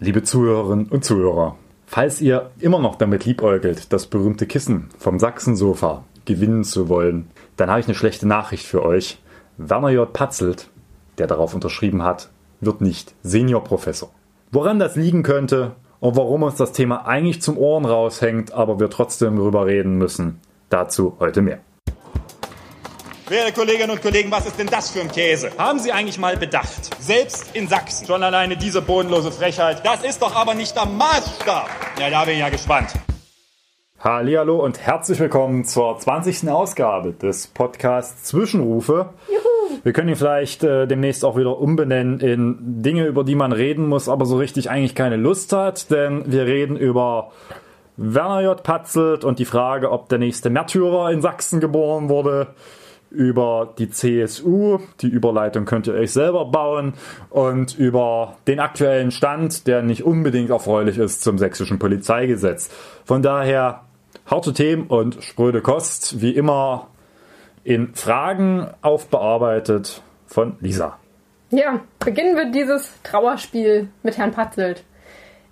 Liebe 0.00 0.22
Zuhörerinnen 0.22 0.86
und 0.86 1.04
Zuhörer, 1.04 1.56
falls 1.84 2.20
ihr 2.20 2.52
immer 2.60 2.78
noch 2.78 2.94
damit 2.94 3.24
liebäugelt, 3.24 3.92
das 3.92 4.06
berühmte 4.06 4.46
Kissen 4.46 4.90
vom 4.96 5.18
Sachsensofa 5.18 6.04
gewinnen 6.24 6.62
zu 6.62 6.88
wollen, 6.88 7.28
dann 7.56 7.68
habe 7.68 7.80
ich 7.80 7.86
eine 7.86 7.96
schlechte 7.96 8.28
Nachricht 8.28 8.64
für 8.64 8.84
euch. 8.84 9.18
Werner 9.56 9.90
J. 9.90 10.12
Patzelt, 10.12 10.70
der 11.18 11.26
darauf 11.26 11.52
unterschrieben 11.52 12.04
hat, 12.04 12.28
wird 12.60 12.80
nicht 12.80 13.12
Seniorprofessor. 13.24 14.10
Woran 14.52 14.78
das 14.78 14.94
liegen 14.94 15.24
könnte 15.24 15.72
und 15.98 16.14
warum 16.14 16.44
uns 16.44 16.54
das 16.54 16.70
Thema 16.70 17.04
eigentlich 17.04 17.42
zum 17.42 17.58
Ohren 17.58 17.84
raushängt, 17.84 18.52
aber 18.52 18.78
wir 18.78 18.90
trotzdem 18.90 19.34
darüber 19.34 19.66
reden 19.66 19.98
müssen, 19.98 20.38
dazu 20.70 21.16
heute 21.18 21.42
mehr. 21.42 21.58
Werte 23.30 23.52
Kolleginnen 23.52 23.90
und 23.90 24.00
Kollegen, 24.00 24.30
was 24.30 24.46
ist 24.46 24.58
denn 24.58 24.68
das 24.68 24.88
für 24.90 25.02
ein 25.02 25.12
Käse? 25.12 25.50
Haben 25.58 25.78
Sie 25.78 25.92
eigentlich 25.92 26.18
mal 26.18 26.38
bedacht? 26.38 26.88
Selbst 26.98 27.54
in 27.54 27.68
Sachsen. 27.68 28.06
Schon 28.06 28.22
alleine 28.22 28.56
diese 28.56 28.80
bodenlose 28.80 29.30
Frechheit. 29.30 29.84
Das 29.84 30.02
ist 30.02 30.22
doch 30.22 30.34
aber 30.34 30.54
nicht 30.54 30.74
der 30.74 30.86
Maßstab. 30.86 31.68
Ja, 32.00 32.08
da 32.08 32.24
bin 32.24 32.34
ich 32.34 32.40
ja 32.40 32.48
gespannt. 32.48 32.94
Hallo 34.00 34.64
und 34.64 34.80
herzlich 34.80 35.20
willkommen 35.20 35.66
zur 35.66 35.98
20. 35.98 36.48
Ausgabe 36.48 37.12
des 37.12 37.48
Podcasts 37.48 38.24
Zwischenrufe. 38.24 39.10
Juhu. 39.28 39.80
Wir 39.82 39.92
können 39.92 40.08
ihn 40.08 40.16
vielleicht 40.16 40.64
äh, 40.64 40.86
demnächst 40.86 41.22
auch 41.22 41.36
wieder 41.36 41.58
umbenennen 41.58 42.20
in 42.20 42.82
Dinge, 42.82 43.04
über 43.04 43.24
die 43.24 43.34
man 43.34 43.52
reden 43.52 43.88
muss, 43.88 44.08
aber 44.08 44.24
so 44.24 44.38
richtig 44.38 44.70
eigentlich 44.70 44.94
keine 44.94 45.16
Lust 45.16 45.52
hat, 45.52 45.90
denn 45.90 46.32
wir 46.32 46.46
reden 46.46 46.78
über 46.78 47.32
Werner 47.98 48.40
J. 48.40 48.62
Patzelt 48.62 49.24
und 49.24 49.38
die 49.38 49.44
Frage, 49.44 49.92
ob 49.92 50.08
der 50.08 50.18
nächste 50.18 50.48
Märtyrer 50.48 51.10
in 51.10 51.20
Sachsen 51.20 51.60
geboren 51.60 52.08
wurde 52.08 52.54
über 53.10 53.74
die 53.78 53.90
CSU, 53.90 54.78
die 55.00 55.08
Überleitung 55.08 55.64
könnt 55.64 55.86
ihr 55.86 55.94
euch 55.94 56.12
selber 56.12 56.44
bauen, 56.44 56.94
und 57.30 57.78
über 57.78 58.36
den 58.46 58.60
aktuellen 58.60 59.10
Stand, 59.10 59.66
der 59.66 59.82
nicht 59.82 60.04
unbedingt 60.04 60.50
erfreulich 60.50 60.98
ist 60.98 61.22
zum 61.22 61.38
sächsischen 61.38 61.78
Polizeigesetz. 61.78 62.70
Von 63.04 63.22
daher 63.22 63.82
harte 64.26 64.52
Themen 64.52 64.86
und 64.86 65.22
spröde 65.22 65.62
Kost, 65.62 66.20
wie 66.20 66.32
immer 66.32 66.88
in 67.64 67.94
Fragen 67.94 68.68
aufbearbeitet 68.82 70.02
von 70.26 70.56
Lisa. 70.60 70.98
Ja, 71.50 71.80
beginnen 71.98 72.36
wir 72.36 72.50
dieses 72.50 72.92
Trauerspiel 73.02 73.88
mit 74.02 74.18
Herrn 74.18 74.32
Patzelt. 74.32 74.84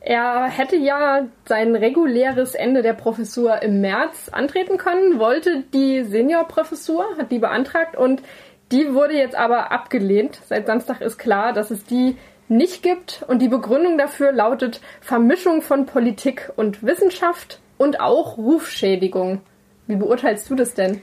Er 0.08 0.44
hätte 0.44 0.76
ja 0.76 1.26
sein 1.46 1.74
reguläres 1.74 2.54
Ende 2.54 2.82
der 2.82 2.92
Professur 2.92 3.60
im 3.60 3.80
März 3.80 4.28
antreten 4.28 4.78
können, 4.78 5.18
wollte 5.18 5.64
die 5.74 6.04
Seniorprofessur, 6.04 7.04
hat 7.18 7.32
die 7.32 7.40
beantragt 7.40 7.96
und 7.96 8.22
die 8.70 8.94
wurde 8.94 9.14
jetzt 9.14 9.34
aber 9.34 9.72
abgelehnt. 9.72 10.40
Seit 10.46 10.66
Samstag 10.68 11.00
ist 11.00 11.18
klar, 11.18 11.52
dass 11.52 11.72
es 11.72 11.84
die 11.84 12.16
nicht 12.46 12.84
gibt 12.84 13.24
und 13.26 13.42
die 13.42 13.48
Begründung 13.48 13.98
dafür 13.98 14.30
lautet 14.30 14.80
Vermischung 15.00 15.60
von 15.60 15.86
Politik 15.86 16.52
und 16.54 16.84
Wissenschaft 16.84 17.60
und 17.76 17.98
auch 17.98 18.38
Rufschädigung. 18.38 19.40
Wie 19.88 19.96
beurteilst 19.96 20.48
du 20.48 20.54
das 20.54 20.74
denn? 20.74 21.00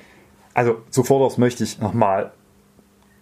Also 0.54 0.78
zuvor 0.92 1.30
möchte 1.36 1.66
ich 1.66 1.78
nochmal 1.78 2.32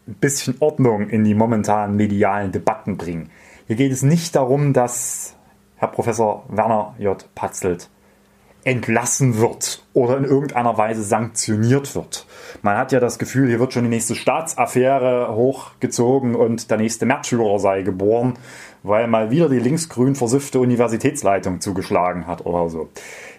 ein 0.07 0.13
bisschen 0.13 0.57
Ordnung 0.59 1.09
in 1.09 1.23
die 1.23 1.33
momentanen 1.33 1.95
medialen 1.95 2.51
Debatten 2.51 2.97
bringen. 2.97 3.31
Hier 3.65 3.77
geht 3.77 3.91
es 3.91 4.03
nicht 4.03 4.35
darum, 4.35 4.73
dass 4.73 5.37
Herr 5.81 5.87
Professor 5.87 6.45
Werner 6.47 6.93
J. 6.99 7.25
Patzelt 7.33 7.89
entlassen 8.63 9.39
wird 9.39 9.83
oder 9.93 10.15
in 10.15 10.25
irgendeiner 10.25 10.77
Weise 10.77 11.01
sanktioniert 11.01 11.95
wird. 11.95 12.27
Man 12.61 12.77
hat 12.77 12.91
ja 12.91 12.99
das 12.99 13.17
Gefühl, 13.17 13.49
hier 13.49 13.59
wird 13.59 13.73
schon 13.73 13.85
die 13.85 13.89
nächste 13.89 14.13
Staatsaffäre 14.13 15.33
hochgezogen 15.33 16.35
und 16.35 16.69
der 16.69 16.77
nächste 16.77 17.07
Märtyrer 17.07 17.57
sei 17.57 17.81
geboren, 17.81 18.35
weil 18.83 19.07
mal 19.07 19.31
wieder 19.31 19.49
die 19.49 19.57
linksgrün 19.57 20.13
versiffte 20.13 20.59
Universitätsleitung 20.59 21.61
zugeschlagen 21.61 22.27
hat 22.27 22.45
oder 22.45 22.69
so. 22.69 22.89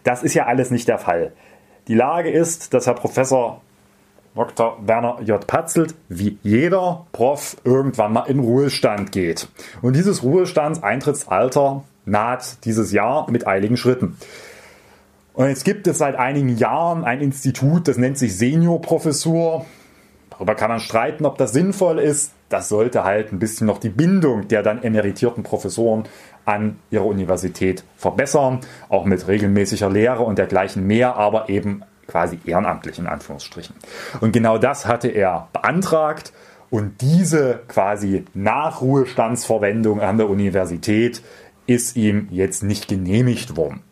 Das 0.02 0.24
ist 0.24 0.34
ja 0.34 0.46
alles 0.46 0.72
nicht 0.72 0.88
der 0.88 0.98
Fall. 0.98 1.30
Die 1.86 1.94
Lage 1.94 2.32
ist, 2.32 2.74
dass 2.74 2.88
Herr 2.88 2.94
Professor 2.94 3.60
Dr. 4.34 4.78
Werner 4.84 5.20
J. 5.22 5.46
Patzelt 5.46 5.94
wie 6.08 6.38
jeder 6.42 7.06
Prof 7.12 7.56
irgendwann 7.62 8.14
mal 8.14 8.24
in 8.24 8.40
Ruhestand 8.40 9.12
geht. 9.12 9.46
Und 9.80 9.94
dieses 9.94 10.24
Ruhestandseintrittsalter 10.24 11.84
naht 12.04 12.64
dieses 12.64 12.92
Jahr 12.92 13.30
mit 13.30 13.46
eiligen 13.46 13.76
Schritten. 13.76 14.16
Und 15.34 15.48
jetzt 15.48 15.64
gibt 15.64 15.86
es 15.86 15.98
seit 15.98 16.16
einigen 16.16 16.56
Jahren 16.56 17.04
ein 17.04 17.20
Institut, 17.20 17.88
das 17.88 17.96
nennt 17.96 18.18
sich 18.18 18.36
Seniorprofessur. 18.36 19.64
Darüber 20.30 20.54
kann 20.54 20.70
man 20.70 20.80
streiten, 20.80 21.24
ob 21.24 21.38
das 21.38 21.52
sinnvoll 21.52 21.98
ist. 21.98 22.32
Das 22.48 22.68
sollte 22.68 23.04
halt 23.04 23.32
ein 23.32 23.38
bisschen 23.38 23.66
noch 23.66 23.78
die 23.78 23.88
Bindung 23.88 24.48
der 24.48 24.62
dann 24.62 24.82
emeritierten 24.82 25.42
Professoren 25.42 26.04
an 26.44 26.78
ihre 26.90 27.04
Universität 27.04 27.84
verbessern, 27.96 28.60
auch 28.88 29.04
mit 29.04 29.26
regelmäßiger 29.28 29.88
Lehre 29.88 30.22
und 30.22 30.38
dergleichen 30.38 30.86
mehr, 30.86 31.16
aber 31.16 31.48
eben 31.48 31.82
quasi 32.06 32.38
ehrenamtlich 32.44 32.98
in 32.98 33.06
Anführungsstrichen. 33.06 33.76
Und 34.20 34.32
genau 34.32 34.58
das 34.58 34.86
hatte 34.86 35.08
er 35.08 35.48
beantragt 35.52 36.32
und 36.70 37.00
diese 37.00 37.60
quasi 37.68 38.24
Nachruhestandsverwendung 38.34 40.00
an 40.00 40.16
der 40.16 40.28
Universität 40.28 41.22
ist 41.74 41.96
ihm 41.96 42.28
jetzt 42.30 42.62
nicht 42.62 42.88
genehmigt 42.88 43.56
worden. 43.56 43.82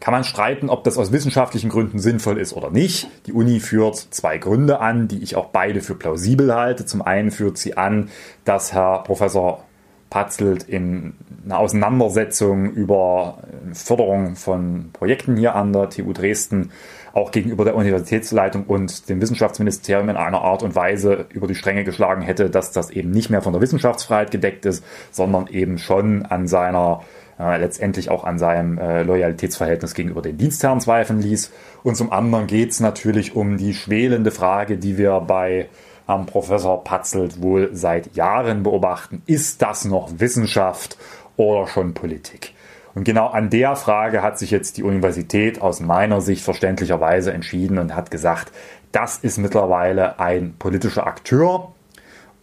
Kann 0.00 0.12
man 0.12 0.24
streiten, 0.24 0.70
ob 0.70 0.84
das 0.84 0.96
aus 0.96 1.10
wissenschaftlichen 1.10 1.70
Gründen 1.70 1.98
sinnvoll 1.98 2.38
ist 2.38 2.52
oder 2.52 2.70
nicht. 2.70 3.08
Die 3.26 3.32
Uni 3.32 3.58
führt 3.58 3.96
zwei 3.96 4.38
Gründe 4.38 4.80
an, 4.80 5.08
die 5.08 5.22
ich 5.22 5.34
auch 5.34 5.46
beide 5.46 5.80
für 5.80 5.96
plausibel 5.96 6.54
halte. 6.54 6.86
Zum 6.86 7.02
einen 7.02 7.30
führt 7.30 7.58
sie 7.58 7.76
an, 7.76 8.08
dass 8.44 8.72
Herr 8.72 9.02
Professor 9.02 9.64
Patzelt 10.08 10.62
in 10.62 11.14
einer 11.44 11.58
Auseinandersetzung 11.58 12.70
über 12.72 13.42
Förderung 13.74 14.36
von 14.36 14.88
Projekten 14.94 15.36
hier 15.36 15.54
an 15.54 15.74
der 15.74 15.90
TU 15.90 16.14
Dresden 16.14 16.70
auch 17.18 17.30
gegenüber 17.32 17.64
der 17.64 17.74
Universitätsleitung 17.74 18.64
und 18.64 19.08
dem 19.08 19.20
Wissenschaftsministerium 19.20 20.08
in 20.08 20.16
einer 20.16 20.40
Art 20.40 20.62
und 20.62 20.74
Weise 20.74 21.26
über 21.30 21.46
die 21.46 21.54
Stränge 21.54 21.84
geschlagen 21.84 22.22
hätte, 22.22 22.48
dass 22.48 22.70
das 22.70 22.90
eben 22.90 23.10
nicht 23.10 23.28
mehr 23.28 23.42
von 23.42 23.52
der 23.52 23.60
Wissenschaftsfreiheit 23.60 24.30
gedeckt 24.30 24.64
ist, 24.64 24.84
sondern 25.10 25.48
eben 25.48 25.78
schon 25.78 26.24
an 26.24 26.46
seiner 26.46 27.02
äh, 27.38 27.58
letztendlich 27.58 28.10
auch 28.10 28.24
an 28.24 28.38
seinem 28.38 28.78
äh, 28.78 29.02
Loyalitätsverhältnis 29.02 29.94
gegenüber 29.94 30.22
den 30.22 30.38
Dienstherren 30.38 30.80
zweifeln 30.80 31.20
ließ. 31.20 31.52
Und 31.82 31.96
zum 31.96 32.12
anderen 32.12 32.46
geht 32.46 32.70
es 32.70 32.80
natürlich 32.80 33.36
um 33.36 33.56
die 33.56 33.74
schwelende 33.74 34.30
Frage, 34.30 34.76
die 34.76 34.98
wir 34.98 35.20
bei 35.20 35.68
Herrn 36.06 36.26
Professor 36.26 36.82
Patzelt 36.82 37.42
wohl 37.42 37.70
seit 37.72 38.16
Jahren 38.16 38.62
beobachten. 38.62 39.22
Ist 39.26 39.62
das 39.62 39.84
noch 39.84 40.08
Wissenschaft 40.18 40.96
oder 41.36 41.66
schon 41.66 41.94
Politik? 41.94 42.54
Und 42.94 43.04
genau 43.04 43.28
an 43.28 43.50
der 43.50 43.76
Frage 43.76 44.22
hat 44.22 44.38
sich 44.38 44.50
jetzt 44.50 44.76
die 44.76 44.82
Universität 44.82 45.60
aus 45.60 45.80
meiner 45.80 46.20
Sicht 46.20 46.42
verständlicherweise 46.42 47.32
entschieden 47.32 47.78
und 47.78 47.94
hat 47.94 48.10
gesagt, 48.10 48.52
das 48.92 49.18
ist 49.18 49.38
mittlerweile 49.38 50.18
ein 50.18 50.54
politischer 50.58 51.06
Akteur 51.06 51.72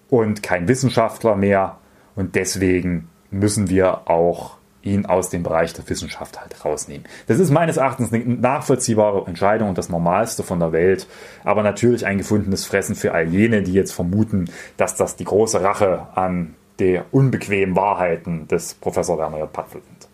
und 0.09 0.43
kein 0.43 0.67
Wissenschaftler 0.67 1.35
mehr. 1.35 1.77
Und 2.15 2.35
deswegen 2.35 3.09
müssen 3.31 3.69
wir 3.69 4.09
auch 4.09 4.57
ihn 4.85 5.05
aus 5.05 5.29
dem 5.29 5.43
Bereich 5.43 5.73
der 5.73 5.89
Wissenschaft 5.89 6.39
halt 6.39 6.63
rausnehmen. 6.63 7.05
Das 7.27 7.39
ist 7.39 7.49
meines 7.49 7.77
Erachtens 7.77 8.13
eine 8.13 8.23
nachvollziehbare 8.23 9.25
Entscheidung 9.27 9.69
und 9.69 9.77
das 9.77 9.89
Normalste 9.89 10.43
von 10.43 10.59
der 10.59 10.71
Welt, 10.71 11.07
aber 11.43 11.63
natürlich 11.63 12.05
ein 12.05 12.19
gefundenes 12.19 12.65
Fressen 12.65 12.95
für 12.95 13.13
all 13.13 13.27
jene, 13.27 13.63
die 13.63 13.73
jetzt 13.73 13.93
vermuten, 13.93 14.45
dass 14.77 14.95
das 14.95 15.15
die 15.15 15.25
große 15.25 15.61
Rache 15.61 16.07
an 16.13 16.53
der 16.79 17.05
unbequemen 17.11 17.75
Wahrheiten 17.75 18.47
des 18.47 18.75
Professor 18.75 19.17
Werner 19.17 19.39
J. 19.39 19.51
Patzel 19.51 19.81
sind. 19.81 20.07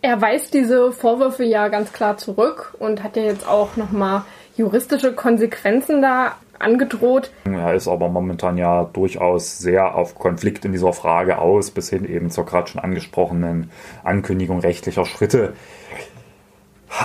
Er 0.00 0.20
weist 0.20 0.54
diese 0.54 0.92
Vorwürfe 0.92 1.44
ja 1.44 1.68
ganz 1.68 1.92
klar 1.92 2.16
zurück 2.16 2.74
und 2.78 3.02
hat 3.02 3.16
ja 3.16 3.24
jetzt 3.24 3.46
auch 3.48 3.76
nochmal 3.76 4.22
juristische 4.56 5.12
Konsequenzen 5.12 6.02
da 6.02 6.36
angedroht. 6.58 7.30
Er 7.44 7.74
ist 7.74 7.88
aber 7.88 8.08
momentan 8.08 8.58
ja 8.58 8.84
durchaus 8.84 9.58
sehr 9.58 9.94
auf 9.94 10.14
Konflikt 10.14 10.64
in 10.64 10.72
dieser 10.72 10.92
Frage 10.92 11.38
aus, 11.38 11.70
bis 11.70 11.90
hin 11.90 12.04
eben 12.04 12.30
zur 12.30 12.46
gerade 12.46 12.68
schon 12.68 12.80
angesprochenen 12.80 13.70
Ankündigung 14.04 14.60
rechtlicher 14.60 15.04
Schritte. 15.04 15.54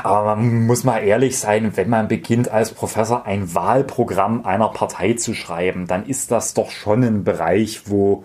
Aber 0.04 0.36
man 0.36 0.66
muss 0.66 0.84
mal 0.84 1.00
ehrlich 1.00 1.38
sein, 1.38 1.76
wenn 1.76 1.90
man 1.90 2.08
beginnt 2.08 2.50
als 2.50 2.72
Professor 2.72 3.26
ein 3.26 3.54
Wahlprogramm 3.54 4.46
einer 4.46 4.70
Partei 4.70 5.14
zu 5.14 5.34
schreiben, 5.34 5.88
dann 5.88 6.06
ist 6.06 6.32
das 6.32 6.54
doch 6.54 6.72
schon 6.72 7.04
ein 7.04 7.24
Bereich, 7.24 7.84
wo 7.86 8.24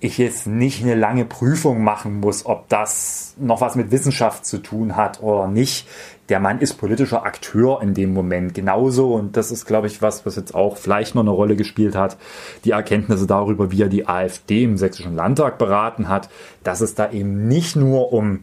ich 0.00 0.18
jetzt 0.18 0.46
nicht 0.46 0.82
eine 0.82 0.94
lange 0.94 1.24
Prüfung 1.24 1.82
machen 1.82 2.20
muss, 2.20 2.44
ob 2.44 2.68
das 2.68 3.34
noch 3.38 3.60
was 3.60 3.76
mit 3.76 3.90
Wissenschaft 3.90 4.44
zu 4.44 4.58
tun 4.58 4.94
hat 4.96 5.22
oder 5.22 5.48
nicht. 5.48 5.88
Der 6.28 6.40
Mann 6.40 6.58
ist 6.58 6.74
politischer 6.74 7.24
Akteur 7.24 7.80
in 7.82 7.94
dem 7.94 8.12
Moment 8.12 8.52
genauso 8.52 9.14
und 9.14 9.36
das 9.36 9.50
ist, 9.50 9.64
glaube 9.64 9.86
ich, 9.86 10.02
was, 10.02 10.26
was 10.26 10.36
jetzt 10.36 10.54
auch 10.54 10.76
vielleicht 10.76 11.14
noch 11.14 11.22
eine 11.22 11.30
Rolle 11.30 11.56
gespielt 11.56 11.94
hat. 11.94 12.18
Die 12.64 12.72
Erkenntnisse 12.72 13.26
darüber, 13.26 13.70
wie 13.70 13.82
er 13.82 13.88
die 13.88 14.06
AfD 14.06 14.64
im 14.64 14.76
sächsischen 14.76 15.14
Landtag 15.14 15.56
beraten 15.56 16.08
hat, 16.08 16.28
dass 16.62 16.80
es 16.80 16.94
da 16.94 17.10
eben 17.10 17.46
nicht 17.48 17.76
nur 17.76 18.12
um 18.12 18.40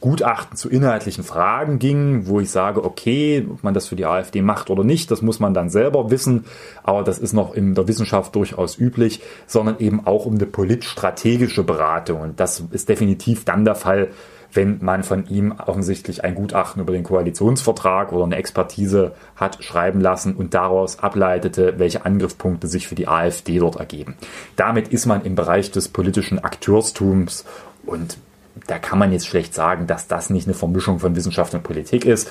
Gutachten 0.00 0.56
zu 0.56 0.70
inhaltlichen 0.70 1.24
Fragen 1.24 1.78
ging, 1.78 2.26
wo 2.26 2.40
ich 2.40 2.50
sage, 2.50 2.84
okay, 2.84 3.46
ob 3.50 3.62
man 3.62 3.74
das 3.74 3.88
für 3.88 3.96
die 3.96 4.06
AfD 4.06 4.40
macht 4.40 4.70
oder 4.70 4.82
nicht, 4.82 5.10
das 5.10 5.20
muss 5.20 5.40
man 5.40 5.52
dann 5.52 5.68
selber 5.68 6.10
wissen, 6.10 6.46
aber 6.82 7.02
das 7.02 7.18
ist 7.18 7.34
noch 7.34 7.54
in 7.54 7.74
der 7.74 7.86
Wissenschaft 7.86 8.34
durchaus 8.34 8.78
üblich, 8.78 9.22
sondern 9.46 9.78
eben 9.78 10.06
auch 10.06 10.24
um 10.24 10.34
eine 10.34 10.46
politstrategische 10.46 11.64
Beratung. 11.64 12.20
Und 12.22 12.40
das 12.40 12.62
ist 12.70 12.88
definitiv 12.88 13.44
dann 13.44 13.64
der 13.64 13.74
Fall, 13.74 14.08
wenn 14.52 14.78
man 14.80 15.02
von 15.02 15.26
ihm 15.28 15.52
offensichtlich 15.64 16.24
ein 16.24 16.34
Gutachten 16.34 16.82
über 16.82 16.92
den 16.92 17.04
Koalitionsvertrag 17.04 18.12
oder 18.12 18.24
eine 18.24 18.36
Expertise 18.36 19.12
hat 19.36 19.62
schreiben 19.62 20.00
lassen 20.00 20.34
und 20.34 20.54
daraus 20.54 20.98
ableitete, 20.98 21.74
welche 21.78 22.04
Angriffspunkte 22.04 22.66
sich 22.66 22.88
für 22.88 22.94
die 22.94 23.06
AfD 23.06 23.58
dort 23.58 23.76
ergeben. 23.76 24.16
Damit 24.56 24.88
ist 24.88 25.06
man 25.06 25.22
im 25.22 25.34
Bereich 25.34 25.70
des 25.70 25.88
politischen 25.88 26.38
Akteurstums 26.38 27.44
und 27.86 28.18
da 28.66 28.78
kann 28.78 28.98
man 28.98 29.12
jetzt 29.12 29.26
schlecht 29.26 29.54
sagen, 29.54 29.86
dass 29.86 30.06
das 30.06 30.30
nicht 30.30 30.46
eine 30.46 30.54
Vermischung 30.54 30.98
von 30.98 31.16
Wissenschaft 31.16 31.54
und 31.54 31.62
Politik 31.62 32.04
ist. 32.04 32.30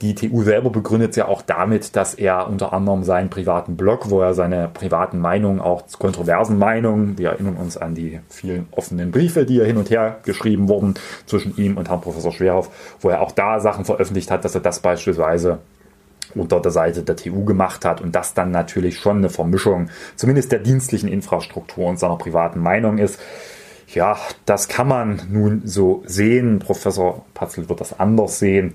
Die 0.00 0.16
TU 0.16 0.42
selber 0.42 0.70
begründet 0.70 1.10
es 1.10 1.16
ja 1.16 1.28
auch 1.28 1.42
damit, 1.42 1.94
dass 1.94 2.14
er 2.14 2.48
unter 2.48 2.72
anderem 2.72 3.04
seinen 3.04 3.30
privaten 3.30 3.76
Blog, 3.76 4.10
wo 4.10 4.20
er 4.20 4.34
seine 4.34 4.68
privaten 4.68 5.20
Meinungen, 5.20 5.60
auch 5.60 5.84
kontroversen 5.96 6.58
Meinungen, 6.58 7.18
wir 7.18 7.30
erinnern 7.30 7.54
uns 7.54 7.76
an 7.76 7.94
die 7.94 8.18
vielen 8.28 8.66
offenen 8.72 9.12
Briefe, 9.12 9.46
die 9.46 9.56
ja 9.56 9.64
hin 9.64 9.76
und 9.76 9.90
her 9.90 10.18
geschrieben 10.24 10.68
wurden 10.68 10.94
zwischen 11.26 11.56
ihm 11.56 11.76
und 11.76 11.88
Herrn 11.88 12.00
Professor 12.00 12.32
Schwerhoff, 12.32 12.96
wo 13.00 13.10
er 13.10 13.20
auch 13.20 13.30
da 13.30 13.60
Sachen 13.60 13.84
veröffentlicht 13.84 14.32
hat, 14.32 14.44
dass 14.44 14.56
er 14.56 14.60
das 14.60 14.80
beispielsweise 14.80 15.58
unter 16.34 16.60
der 16.60 16.72
Seite 16.72 17.02
der 17.02 17.14
TU 17.14 17.44
gemacht 17.44 17.84
hat 17.84 18.00
und 18.00 18.12
das 18.14 18.34
dann 18.34 18.50
natürlich 18.50 18.98
schon 18.98 19.18
eine 19.18 19.30
Vermischung 19.30 19.88
zumindest 20.16 20.50
der 20.50 20.58
dienstlichen 20.58 21.08
Infrastruktur 21.08 21.86
und 21.86 22.00
seiner 22.00 22.16
privaten 22.16 22.58
Meinung 22.58 22.98
ist. 22.98 23.20
Ja, 23.94 24.18
das 24.46 24.68
kann 24.68 24.88
man 24.88 25.20
nun 25.30 25.62
so 25.64 26.02
sehen. 26.06 26.58
Professor 26.58 27.24
Patzel 27.34 27.68
wird 27.68 27.80
das 27.80 27.98
anders 27.98 28.38
sehen. 28.38 28.74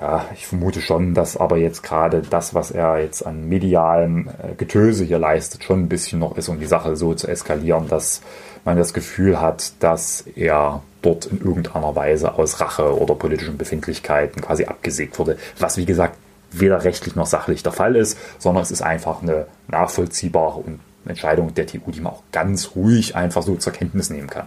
Ja, 0.00 0.26
ich 0.32 0.46
vermute 0.46 0.80
schon, 0.80 1.14
dass 1.14 1.36
aber 1.36 1.56
jetzt 1.56 1.82
gerade 1.82 2.22
das, 2.22 2.54
was 2.54 2.70
er 2.70 3.00
jetzt 3.00 3.26
an 3.26 3.48
medialem 3.48 4.28
äh, 4.28 4.54
Getöse 4.56 5.04
hier 5.04 5.18
leistet, 5.18 5.64
schon 5.64 5.80
ein 5.80 5.88
bisschen 5.88 6.20
noch 6.20 6.36
ist, 6.36 6.48
um 6.48 6.60
die 6.60 6.66
Sache 6.66 6.94
so 6.94 7.14
zu 7.14 7.26
eskalieren, 7.26 7.88
dass 7.88 8.22
man 8.64 8.76
das 8.76 8.92
Gefühl 8.92 9.40
hat, 9.40 9.72
dass 9.80 10.24
er 10.36 10.82
dort 11.02 11.26
in 11.26 11.40
irgendeiner 11.40 11.96
Weise 11.96 12.34
aus 12.34 12.60
Rache 12.60 12.96
oder 12.96 13.14
politischen 13.14 13.58
Befindlichkeiten 13.58 14.42
quasi 14.42 14.66
abgesägt 14.66 15.18
wurde. 15.18 15.36
Was, 15.58 15.76
wie 15.76 15.86
gesagt, 15.86 16.16
weder 16.52 16.84
rechtlich 16.84 17.16
noch 17.16 17.26
sachlich 17.26 17.62
der 17.62 17.72
Fall 17.72 17.96
ist, 17.96 18.18
sondern 18.38 18.62
es 18.62 18.70
ist 18.70 18.82
einfach 18.82 19.22
eine 19.22 19.46
nachvollziehbare 19.68 20.60
und 20.60 20.80
Entscheidung 21.06 21.54
der 21.54 21.66
TU, 21.66 21.90
die 21.90 22.00
man 22.00 22.12
auch 22.12 22.22
ganz 22.32 22.72
ruhig 22.74 23.16
einfach 23.16 23.42
so 23.42 23.56
zur 23.56 23.72
Kenntnis 23.72 24.10
nehmen 24.10 24.28
kann. 24.28 24.46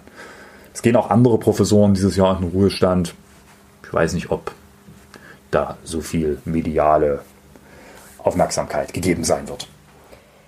Es 0.73 0.81
gehen 0.81 0.95
auch 0.95 1.09
andere 1.09 1.37
Professoren 1.37 1.93
dieses 1.93 2.15
Jahr 2.15 2.35
in 2.37 2.43
den 2.43 2.51
Ruhestand. 2.51 3.13
Ich 3.83 3.93
weiß 3.93 4.13
nicht, 4.13 4.31
ob 4.31 4.51
da 5.49 5.77
so 5.83 6.01
viel 6.01 6.39
mediale 6.45 7.21
Aufmerksamkeit 8.19 8.93
gegeben 8.93 9.23
sein 9.23 9.47
wird. 9.49 9.67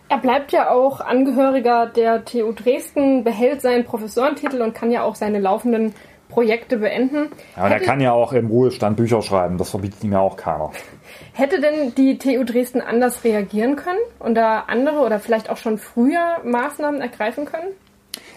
Er 0.10 0.20
bleibt 0.20 0.52
ja 0.52 0.70
auch 0.70 1.02
Angehöriger 1.02 1.88
der 1.88 2.24
TU 2.24 2.52
Dresden, 2.52 3.24
behält 3.24 3.62
seinen 3.62 3.84
Professorentitel 3.84 4.62
und 4.62 4.74
kann 4.74 4.92
ja 4.92 5.04
auch 5.04 5.16
seine 5.16 5.40
laufenden 5.40 5.96
Projekte 6.34 6.78
beenden. 6.78 7.28
Ja, 7.56 7.66
und 7.66 7.72
er 7.72 7.80
kann 7.80 8.02
ja 8.02 8.12
auch 8.12 8.34
im 8.34 8.48
Ruhestand 8.48 8.98
Bücher 8.98 9.22
schreiben, 9.22 9.60
das 9.60 9.70
verbietet 9.70 10.04
ihm 10.04 10.14
ja 10.14 10.20
auch 10.20 10.36
keiner. 10.36 10.72
Hätte 11.34 11.62
denn 11.62 11.94
die 11.96 12.18
TU 12.18 12.44
Dresden 12.44 12.82
anders 12.82 13.24
reagieren 13.24 13.76
können 13.76 14.00
und 14.18 14.34
da 14.36 14.62
andere 14.62 15.00
oder 15.00 15.20
vielleicht 15.20 15.50
auch 15.50 15.58
schon 15.58 15.78
früher 15.78 16.40
Maßnahmen 16.44 17.02
ergreifen 17.02 17.46
können? 17.46 17.68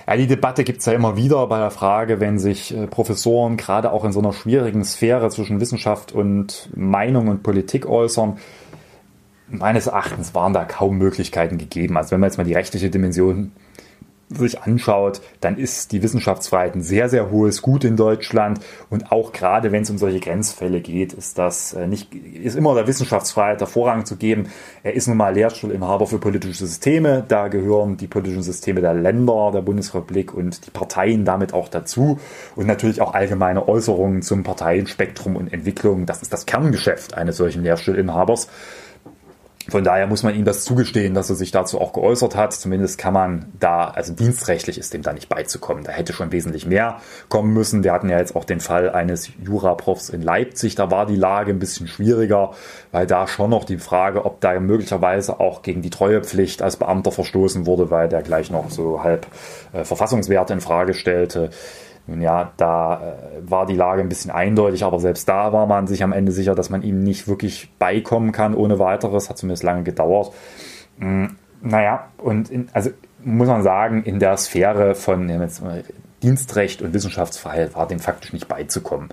Ja, 0.06 0.16
die 0.16 0.26
Debatte 0.26 0.62
gibt 0.62 0.80
es 0.80 0.86
ja 0.86 0.92
immer 0.92 1.16
wieder 1.16 1.46
bei 1.46 1.58
der 1.58 1.70
Frage, 1.70 2.20
wenn 2.20 2.38
sich 2.38 2.76
äh, 2.76 2.86
Professoren 2.86 3.56
gerade 3.56 3.90
auch 3.92 4.04
in 4.04 4.12
so 4.12 4.20
einer 4.20 4.32
schwierigen 4.32 4.84
Sphäre 4.84 5.30
zwischen 5.30 5.60
Wissenschaft 5.60 6.12
und 6.12 6.68
Meinung 6.76 7.28
und 7.28 7.42
Politik 7.42 7.86
äußern. 7.86 8.38
Meines 9.48 9.86
Erachtens 9.86 10.34
waren 10.34 10.52
da 10.52 10.64
kaum 10.64 10.98
Möglichkeiten 10.98 11.56
gegeben. 11.56 11.96
Also 11.96 12.12
wenn 12.12 12.20
man 12.20 12.28
jetzt 12.28 12.36
mal 12.36 12.44
die 12.44 12.54
rechtliche 12.54 12.90
Dimension 12.90 13.52
sich 14.28 14.60
anschaut, 14.60 15.20
dann 15.40 15.56
ist 15.56 15.92
die 15.92 16.02
Wissenschaftsfreiheit 16.02 16.74
ein 16.74 16.82
sehr, 16.82 17.08
sehr 17.08 17.30
hohes 17.30 17.62
Gut 17.62 17.84
in 17.84 17.96
Deutschland. 17.96 18.60
Und 18.90 19.12
auch 19.12 19.32
gerade 19.32 19.70
wenn 19.70 19.82
es 19.82 19.90
um 19.90 19.98
solche 19.98 20.20
Grenzfälle 20.20 20.80
geht, 20.80 21.12
ist 21.12 21.38
das 21.38 21.74
äh, 21.74 21.86
nicht, 21.86 22.12
ist 22.14 22.56
immer 22.56 22.74
der 22.74 22.88
Wissenschaftsfreiheit 22.88 23.60
der 23.60 23.68
Vorrang 23.68 24.04
zu 24.04 24.16
geben. 24.16 24.48
Er 24.82 24.94
ist 24.94 25.06
nun 25.06 25.16
mal 25.16 25.34
Lehrstuhlinhaber 25.34 26.06
für 26.06 26.18
politische 26.18 26.66
Systeme. 26.66 27.24
Da 27.26 27.48
gehören 27.48 27.96
die 27.96 28.08
politischen 28.08 28.42
Systeme 28.42 28.80
der 28.80 28.94
Länder, 28.94 29.50
der 29.52 29.62
Bundesrepublik 29.62 30.34
und 30.34 30.66
die 30.66 30.70
Parteien 30.70 31.24
damit 31.24 31.54
auch 31.54 31.68
dazu. 31.68 32.18
Und 32.56 32.66
natürlich 32.66 33.00
auch 33.00 33.14
allgemeine 33.14 33.68
Äußerungen 33.68 34.22
zum 34.22 34.42
Parteienspektrum 34.42 35.36
und 35.36 35.52
Entwicklung. 35.52 36.06
Das 36.06 36.22
ist 36.22 36.32
das 36.32 36.46
Kerngeschäft 36.46 37.14
eines 37.14 37.36
solchen 37.36 37.62
Lehrstuhlinhabers. 37.62 38.48
Von 39.68 39.82
daher 39.82 40.06
muss 40.06 40.22
man 40.22 40.34
ihm 40.34 40.44
das 40.44 40.64
zugestehen, 40.64 41.14
dass 41.14 41.28
er 41.28 41.36
sich 41.36 41.50
dazu 41.50 41.80
auch 41.80 41.92
geäußert 41.92 42.36
hat. 42.36 42.52
Zumindest 42.52 42.98
kann 42.98 43.12
man 43.12 43.46
da, 43.58 43.88
also 43.88 44.12
dienstrechtlich 44.12 44.78
ist 44.78 44.94
dem 44.94 45.02
da 45.02 45.12
nicht 45.12 45.28
beizukommen. 45.28 45.82
Da 45.82 45.92
hätte 45.92 46.12
schon 46.12 46.30
wesentlich 46.30 46.66
mehr 46.66 47.00
kommen 47.28 47.52
müssen. 47.52 47.82
Wir 47.82 47.92
hatten 47.92 48.08
ja 48.08 48.18
jetzt 48.18 48.36
auch 48.36 48.44
den 48.44 48.60
Fall 48.60 48.90
eines 48.90 49.30
Juraprofs 49.42 50.08
in 50.08 50.22
Leipzig. 50.22 50.76
Da 50.76 50.90
war 50.90 51.06
die 51.06 51.16
Lage 51.16 51.50
ein 51.50 51.58
bisschen 51.58 51.88
schwieriger, 51.88 52.52
weil 52.92 53.06
da 53.06 53.26
schon 53.26 53.50
noch 53.50 53.64
die 53.64 53.78
Frage, 53.78 54.24
ob 54.24 54.40
da 54.40 54.58
möglicherweise 54.60 55.40
auch 55.40 55.62
gegen 55.62 55.82
die 55.82 55.90
Treuepflicht 55.90 56.62
als 56.62 56.76
Beamter 56.76 57.10
verstoßen 57.10 57.66
wurde, 57.66 57.90
weil 57.90 58.08
der 58.08 58.22
gleich 58.22 58.50
noch 58.50 58.70
so 58.70 59.02
halb 59.02 59.26
äh, 59.72 59.84
Verfassungswerte 59.84 60.52
in 60.52 60.60
Frage 60.60 60.94
stellte. 60.94 61.50
Nun 62.06 62.20
ja, 62.20 62.52
da 62.56 63.00
äh, 63.00 63.50
war 63.50 63.66
die 63.66 63.74
Lage 63.74 64.00
ein 64.00 64.08
bisschen 64.08 64.30
eindeutig, 64.30 64.84
aber 64.84 65.00
selbst 65.00 65.28
da 65.28 65.52
war 65.52 65.66
man 65.66 65.86
sich 65.86 66.02
am 66.02 66.12
Ende 66.12 66.32
sicher, 66.32 66.54
dass 66.54 66.70
man 66.70 66.82
ihm 66.82 67.02
nicht 67.02 67.26
wirklich 67.26 67.70
beikommen 67.78 68.32
kann 68.32 68.54
ohne 68.54 68.78
weiteres. 68.78 69.28
Hat 69.28 69.38
zumindest 69.38 69.64
lange 69.64 69.82
gedauert. 69.82 70.32
Mm, 70.98 71.26
naja, 71.62 72.08
und 72.18 72.50
in, 72.50 72.68
also 72.72 72.90
muss 73.24 73.48
man 73.48 73.62
sagen, 73.62 74.04
in 74.04 74.20
der 74.20 74.36
Sphäre 74.36 74.94
von 74.94 75.28
Dienstrecht 76.22 76.80
und 76.80 76.94
Wissenschaftsfreiheit 76.94 77.74
war 77.74 77.88
dem 77.88 77.98
faktisch 77.98 78.32
nicht 78.32 78.46
beizukommen. 78.46 79.08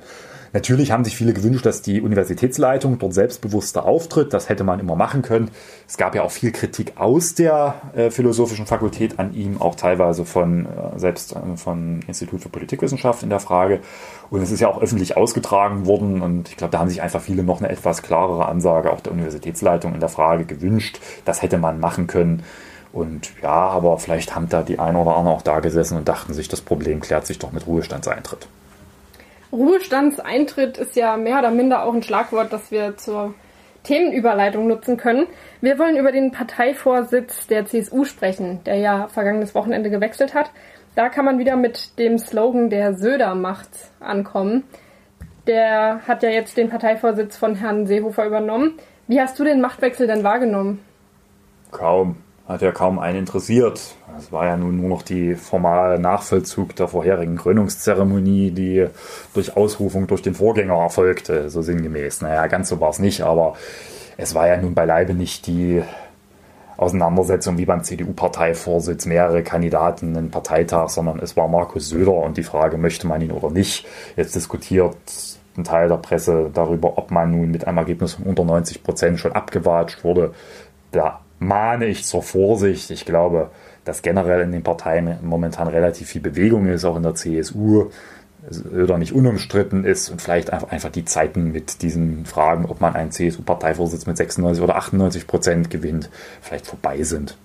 Natürlich 0.53 0.91
haben 0.91 1.03
sich 1.03 1.17
viele 1.17 1.33
gewünscht, 1.33 1.65
dass 1.65 1.81
die 1.81 2.00
Universitätsleitung 2.00 3.00
dort 3.00 3.15
selbstbewusster 3.15 3.85
auftritt. 3.85 4.33
Das 4.33 4.50
hätte 4.50 4.63
man 4.63 4.79
immer 4.79 4.95
machen 4.95 5.23
können. 5.23 5.50
Es 5.88 5.97
gab 5.97 6.13
ja 6.13 6.21
auch 6.21 6.29
viel 6.29 6.51
Kritik 6.51 6.94
aus 6.95 7.33
der 7.33 7.73
äh, 7.95 8.11
philosophischen 8.11 8.67
Fakultät 8.67 9.17
an 9.17 9.33
ihm, 9.33 9.59
auch 9.59 9.73
teilweise 9.73 10.25
von 10.25 10.67
äh, 10.67 11.00
selbst 11.00 11.35
äh, 11.35 11.57
von 11.57 12.01
Institut 12.07 12.41
für 12.41 12.50
Politikwissenschaft 12.50 13.23
in 13.23 13.31
der 13.31 13.39
Frage. 13.39 13.79
Und 14.29 14.44
es 14.44 14.51
ist 14.51 14.59
ja 14.59 14.67
auch 14.67 14.79
öffentlich 14.79 15.17
ausgetragen 15.17 15.88
worden. 15.88 16.21
Und 16.21 16.50
ich 16.50 16.57
glaube, 16.57 16.71
da 16.71 16.77
haben 16.77 16.89
sich 16.89 17.01
einfach 17.01 17.21
viele 17.21 17.44
noch 17.44 17.59
eine 17.59 17.69
etwas 17.69 18.03
klarere 18.03 18.47
Ansage 18.47 18.94
auch 18.94 19.01
der 19.01 19.13
Universitätsleitung 19.13 19.95
in 19.95 20.00
der 20.00 20.09
Frage 20.09 20.45
gewünscht. 20.45 21.00
Das 21.25 21.41
hätte 21.41 21.57
man 21.57 21.79
machen 21.79 22.05
können. 22.05 22.44
Und 22.91 23.31
ja, 23.41 23.50
aber 23.50 23.97
vielleicht 23.97 24.35
haben 24.35 24.50
da 24.50 24.61
die 24.61 24.77
einen 24.77 24.97
oder 24.97 25.17
anderen 25.17 25.35
auch 25.35 25.41
da 25.41 25.61
gesessen 25.61 25.97
und 25.97 26.07
dachten 26.07 26.35
sich, 26.35 26.47
das 26.47 26.61
Problem 26.61 27.00
klärt 27.00 27.25
sich 27.25 27.39
doch 27.39 27.51
mit 27.51 27.65
Ruhestandseintritt. 27.65 28.47
Ruhestandseintritt 29.53 30.79
ist 30.79 30.95
ja 30.95 31.15
mehr 31.15 31.38
oder 31.38 31.51
minder 31.51 31.83
auch 31.83 31.93
ein 31.93 32.01
Schlagwort, 32.01 32.51
das 32.51 32.72
wir 32.72 32.98
zur 32.98 33.36
Themenüberleitung 33.83 34.67
nutzen 34.67 34.98
können. 34.98 35.27
Wir 35.62 35.77
wollen 35.77 35.95
über 35.95 36.12
den 36.12 36.31
Parteivorsitz 36.31 37.45
der 37.45 37.67
CSU 37.67 38.03
sprechen, 38.03 38.63
der 38.65 38.77
ja 38.77 39.07
vergangenes 39.10 39.53
Wochenende 39.53 39.91
gewechselt 39.91 40.33
hat. 40.33 40.50
Da 40.95 41.10
kann 41.10 41.25
man 41.25 41.38
wieder 41.38 41.55
mit 41.55 42.00
dem 42.00 42.17
Slogan 42.17 42.72
der 42.72 42.95
Söder 42.95 43.36
macht 43.36 43.69
ankommen. 44.00 44.63
Der 45.45 46.01
hat 46.07 46.24
ja 46.24 46.29
jetzt 46.29 46.57
den 46.57 46.69
Parteivorsitz 46.69 47.38
von 47.38 47.55
Herrn 47.55 47.86
Seehofer 47.86 48.25
übernommen. 48.25 48.79
Wie 49.07 49.22
hast 49.22 49.38
du 49.38 49.43
den 49.43 49.62
Machtwechsel 49.62 50.07
denn 50.07 50.24
wahrgenommen? 50.24 50.79
Kaum 51.72 52.17
hat 52.53 52.62
ja 52.62 52.72
kaum 52.72 53.00
einen 53.00 53.19
interessiert. 53.19 53.95
Es 54.17 54.31
war 54.31 54.45
ja 54.45 54.55
nun 54.55 54.77
nur 54.77 54.89
noch 54.89 55.01
die 55.01 55.36
formale 55.36 56.00
Nachvollzug 56.00 56.75
der 56.75 56.88
vorherigen 56.88 57.36
Krönungszeremonie, 57.36 58.51
die 58.51 58.88
durch 59.33 59.57
Ausrufung 59.57 60.07
durch 60.07 60.22
den 60.22 60.36
Vorgänger 60.36 60.75
erfolgte, 60.75 61.50
so 61.50 61.62
sinngemäß. 61.62 62.22
Naja, 62.22 62.48
ganz 62.48 62.69
so 62.69 62.79
war 62.79 62.91
es 62.91 63.00
nicht, 63.00 63.22
aber 63.22 63.55
es 64.17 64.36
war 64.36 64.48
ja 64.48 64.57
nun 64.57 64.75
beileibe 64.75 65.13
nicht 65.13 65.48
die 65.48 65.83
Auseinandersetzung 66.77 67.57
wie 67.57 67.65
beim 67.65 67.83
CDU-Parteivorsitz, 67.83 69.05
mehrere 69.05 69.43
Kandidaten, 69.43 70.15
einen 70.15 70.31
Parteitag, 70.31 70.89
sondern 70.89 71.19
es 71.19 71.36
war 71.36 71.48
Markus 71.48 71.89
Söder 71.89 72.13
und 72.13 72.38
die 72.38 72.43
Frage, 72.43 72.77
möchte 72.77 73.07
man 73.07 73.22
ihn 73.22 73.31
oder 73.31 73.50
nicht. 73.50 73.86
Jetzt 74.15 74.36
diskutiert 74.36 74.95
ein 75.57 75.63
Teil 75.63 75.88
der 75.88 75.98
Presse 75.98 76.50
darüber, 76.53 76.98
ob 76.98 77.12
man 77.12 77.31
nun 77.31 77.51
mit 77.51 77.67
einem 77.67 77.77
Ergebnis 77.77 78.13
von 78.13 78.25
unter 78.25 78.43
90 78.43 78.83
Prozent 78.83 79.19
schon 79.19 79.33
abgewatscht 79.33 80.03
wurde. 80.03 80.33
Da 80.91 81.22
mahne 81.40 81.86
ich 81.86 82.06
zur 82.06 82.24
Vorsicht. 82.24 82.90
Ich 82.92 83.06
glaube, 83.06 83.52
dass 83.86 84.02
generell 84.02 84.42
in 84.42 84.52
den 84.52 84.63
Parteien 84.63 85.18
momentan 85.22 85.68
relativ 85.68 86.10
viel 86.10 86.22
Bewegung 86.22 86.68
ist, 86.68 86.86
auch 86.86 86.96
in 86.96 87.04
der 87.04 87.16
CSU 87.16 87.90
oder 88.74 88.98
nicht 88.98 89.13
unumstritten 89.13 89.86
ist 89.86 90.10
und 90.10 90.22
vielleicht 90.22 90.52
einfach 90.52 90.92
die 90.92 91.06
Zeiten 91.06 91.52
mit 91.52 91.82
diesen 91.82 92.25
Fragen, 92.25 92.66
ob 92.66 92.82
man 92.82 92.94
einen 92.94 93.12
CSU-Parteivorsitz 93.12 94.06
mit 94.06 94.18
96 94.18 94.62
oder 94.62 94.75
98 94.75 95.28
Prozent 95.28 95.70
gewinnt, 95.70 96.10
vielleicht 96.42 96.68
vorbei 96.68 97.04
sind. 97.04 97.38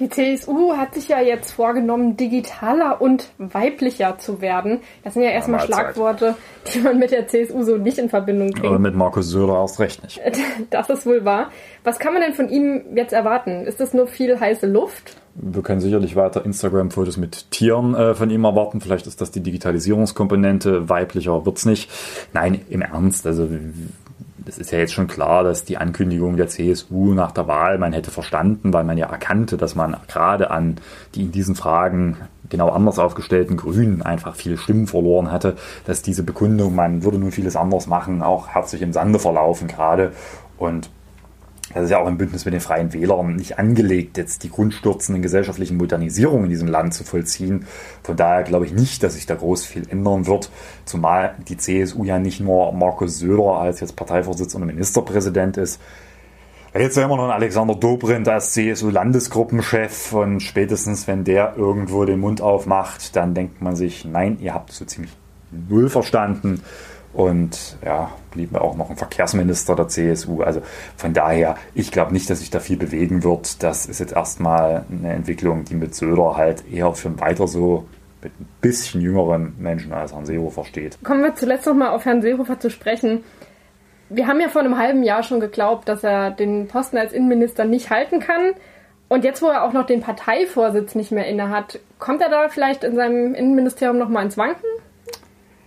Die 0.00 0.08
CSU 0.08 0.76
hat 0.76 0.94
sich 0.94 1.08
ja 1.08 1.20
jetzt 1.20 1.52
vorgenommen, 1.52 2.16
digitaler 2.16 3.00
und 3.00 3.28
weiblicher 3.38 4.18
zu 4.18 4.40
werden. 4.40 4.80
Das 5.04 5.14
sind 5.14 5.22
ja 5.22 5.30
erstmal 5.30 5.60
ja, 5.60 5.66
Schlagworte, 5.66 6.34
die 6.72 6.80
man 6.80 6.98
mit 6.98 7.10
der 7.10 7.28
CSU 7.28 7.62
so 7.62 7.76
nicht 7.76 7.98
in 7.98 8.08
Verbindung 8.08 8.50
bringt. 8.50 8.66
Aber 8.66 8.78
mit 8.78 8.94
Markus 8.94 9.28
Söder 9.28 9.60
erst 9.60 9.78
recht 9.80 10.02
nicht. 10.02 10.20
Das 10.70 10.88
ist 10.88 11.06
wohl 11.06 11.24
wahr. 11.24 11.50
Was 11.84 11.98
kann 11.98 12.14
man 12.14 12.22
denn 12.22 12.32
von 12.32 12.48
ihm 12.48 12.96
jetzt 12.96 13.12
erwarten? 13.12 13.66
Ist 13.66 13.80
das 13.80 13.92
nur 13.94 14.06
viel 14.06 14.40
heiße 14.40 14.66
Luft? 14.66 15.16
Wir 15.34 15.62
können 15.62 15.80
sicherlich 15.80 16.14
weiter 16.16 16.44
Instagram-Fotos 16.44 17.16
mit 17.16 17.50
Tieren 17.50 17.94
äh, 17.94 18.14
von 18.14 18.30
ihm 18.30 18.44
erwarten. 18.44 18.80
Vielleicht 18.80 19.06
ist 19.06 19.20
das 19.20 19.30
die 19.30 19.40
Digitalisierungskomponente. 19.40 20.88
Weiblicher 20.88 21.46
wird's 21.46 21.64
nicht. 21.64 21.90
Nein, 22.32 22.60
im 22.68 22.82
Ernst. 22.82 23.26
Also 23.26 23.48
es 24.46 24.58
ist 24.58 24.70
ja 24.70 24.78
jetzt 24.78 24.92
schon 24.92 25.06
klar, 25.06 25.44
dass 25.44 25.64
die 25.64 25.76
Ankündigung 25.76 26.36
der 26.36 26.48
CSU 26.48 27.14
nach 27.14 27.32
der 27.32 27.46
Wahl 27.46 27.78
man 27.78 27.92
hätte 27.92 28.10
verstanden, 28.10 28.72
weil 28.72 28.84
man 28.84 28.98
ja 28.98 29.06
erkannte, 29.06 29.56
dass 29.56 29.74
man 29.74 29.96
gerade 30.08 30.50
an 30.50 30.76
die 31.14 31.22
in 31.22 31.32
diesen 31.32 31.54
Fragen 31.54 32.16
genau 32.48 32.68
anders 32.68 32.98
aufgestellten 32.98 33.56
Grünen 33.56 34.02
einfach 34.02 34.34
viele 34.34 34.58
Stimmen 34.58 34.86
verloren 34.86 35.32
hatte, 35.32 35.56
dass 35.86 36.02
diese 36.02 36.22
Bekundung, 36.22 36.74
man 36.74 37.02
würde 37.02 37.18
nun 37.18 37.32
vieles 37.32 37.56
anders 37.56 37.86
machen, 37.86 38.22
auch 38.22 38.48
herzlich 38.48 38.82
im 38.82 38.92
Sande 38.92 39.18
verlaufen 39.18 39.68
gerade. 39.68 40.12
Und 40.58 40.90
das 41.74 41.84
ist 41.84 41.90
ja 41.90 41.98
auch 41.98 42.06
im 42.06 42.18
Bündnis 42.18 42.44
mit 42.44 42.54
den 42.54 42.60
Freien 42.60 42.92
Wählern 42.92 43.36
nicht 43.36 43.58
angelegt, 43.58 44.18
jetzt 44.18 44.42
die 44.42 44.50
grundstürzenden 44.50 45.22
gesellschaftlichen 45.22 45.76
Modernisierungen 45.76 46.44
in 46.44 46.50
diesem 46.50 46.68
Land 46.68 46.94
zu 46.94 47.04
vollziehen. 47.04 47.66
Von 48.02 48.16
daher 48.16 48.42
glaube 48.42 48.66
ich 48.66 48.72
nicht, 48.72 49.02
dass 49.02 49.14
sich 49.14 49.26
da 49.26 49.34
groß 49.34 49.64
viel 49.64 49.88
ändern 49.88 50.26
wird, 50.26 50.50
zumal 50.84 51.34
die 51.48 51.56
CSU 51.56 52.04
ja 52.04 52.18
nicht 52.18 52.40
nur 52.40 52.72
Markus 52.72 53.18
Söder 53.18 53.56
als 53.60 53.80
jetzt 53.80 53.96
Parteivorsitzender 53.96 54.66
und 54.66 54.74
Ministerpräsident 54.74 55.56
ist. 55.56 55.80
Jetzt 56.74 56.96
haben 56.96 57.10
wir 57.10 57.16
noch 57.16 57.24
einen 57.24 57.32
Alexander 57.32 57.74
Dobrindt 57.74 58.26
als 58.28 58.52
CSU-Landesgruppenchef 58.52 60.14
und 60.14 60.40
spätestens, 60.40 61.06
wenn 61.06 61.22
der 61.22 61.54
irgendwo 61.56 62.06
den 62.06 62.18
Mund 62.18 62.40
aufmacht, 62.40 63.14
dann 63.14 63.34
denkt 63.34 63.60
man 63.60 63.76
sich, 63.76 64.06
nein, 64.06 64.38
ihr 64.40 64.54
habt 64.54 64.72
so 64.72 64.86
ziemlich 64.86 65.12
null 65.50 65.90
verstanden. 65.90 66.62
Und 67.12 67.76
ja, 67.84 68.10
blieben 68.30 68.56
auch 68.56 68.74
noch 68.74 68.88
ein 68.88 68.96
Verkehrsminister 68.96 69.76
der 69.76 69.88
CSU. 69.88 70.42
Also 70.42 70.62
von 70.96 71.12
daher, 71.12 71.56
ich 71.74 71.90
glaube 71.92 72.12
nicht, 72.12 72.30
dass 72.30 72.40
sich 72.40 72.50
da 72.50 72.58
viel 72.58 72.78
bewegen 72.78 73.22
wird. 73.22 73.62
Das 73.62 73.86
ist 73.86 74.00
jetzt 74.00 74.14
erstmal 74.14 74.84
eine 74.90 75.12
Entwicklung, 75.12 75.64
die 75.64 75.74
mit 75.74 75.94
Söder 75.94 76.36
halt 76.36 76.64
eher 76.72 76.94
für 76.94 77.20
weiter 77.20 77.46
so 77.46 77.86
mit 78.22 78.32
ein 78.40 78.48
bisschen 78.60 79.00
jüngeren 79.00 79.54
Menschen 79.58 79.92
als 79.92 80.12
Herrn 80.12 80.24
Seehofer 80.24 80.64
steht. 80.64 81.02
Kommen 81.02 81.22
wir 81.22 81.34
zuletzt 81.34 81.66
nochmal 81.66 81.88
auf 81.88 82.04
Herrn 82.04 82.22
Seehofer 82.22 82.58
zu 82.58 82.70
sprechen. 82.70 83.24
Wir 84.08 84.26
haben 84.26 84.40
ja 84.40 84.48
vor 84.48 84.62
einem 84.62 84.78
halben 84.78 85.02
Jahr 85.02 85.22
schon 85.22 85.40
geglaubt, 85.40 85.88
dass 85.88 86.04
er 86.04 86.30
den 86.30 86.68
Posten 86.68 86.98
als 86.98 87.12
Innenminister 87.12 87.64
nicht 87.64 87.90
halten 87.90 88.20
kann. 88.20 88.52
Und 89.08 89.24
jetzt, 89.24 89.42
wo 89.42 89.48
er 89.48 89.64
auch 89.64 89.72
noch 89.72 89.86
den 89.86 90.00
Parteivorsitz 90.00 90.94
nicht 90.94 91.12
mehr 91.12 91.26
innehat, 91.26 91.80
kommt 91.98 92.22
er 92.22 92.30
da 92.30 92.48
vielleicht 92.48 92.84
in 92.84 92.94
seinem 92.94 93.34
Innenministerium 93.34 93.98
nochmal 93.98 94.24
ins 94.24 94.38
Wanken? 94.38 94.64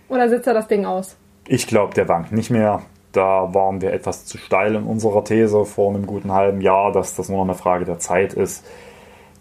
Oder 0.08 0.28
sitzt 0.28 0.46
er 0.46 0.54
das 0.54 0.66
Ding 0.66 0.84
aus? 0.84 1.16
Ich 1.48 1.66
glaube, 1.66 1.94
der 1.94 2.08
wankt 2.08 2.32
nicht 2.32 2.50
mehr. 2.50 2.82
Da 3.12 3.54
waren 3.54 3.80
wir 3.80 3.92
etwas 3.92 4.26
zu 4.26 4.36
steil 4.36 4.74
in 4.74 4.82
unserer 4.82 5.24
These 5.24 5.64
vor 5.64 5.90
einem 5.90 6.06
guten 6.06 6.32
halben 6.32 6.60
Jahr, 6.60 6.92
dass 6.92 7.14
das 7.14 7.28
nur 7.28 7.42
eine 7.42 7.54
Frage 7.54 7.84
der 7.84 7.98
Zeit 7.98 8.34
ist. 8.34 8.64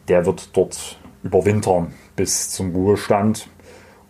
Der 0.08 0.26
wird 0.26 0.56
dort 0.56 1.00
überwintern 1.24 1.94
bis 2.16 2.52
zum 2.52 2.74
Ruhestand. 2.74 3.50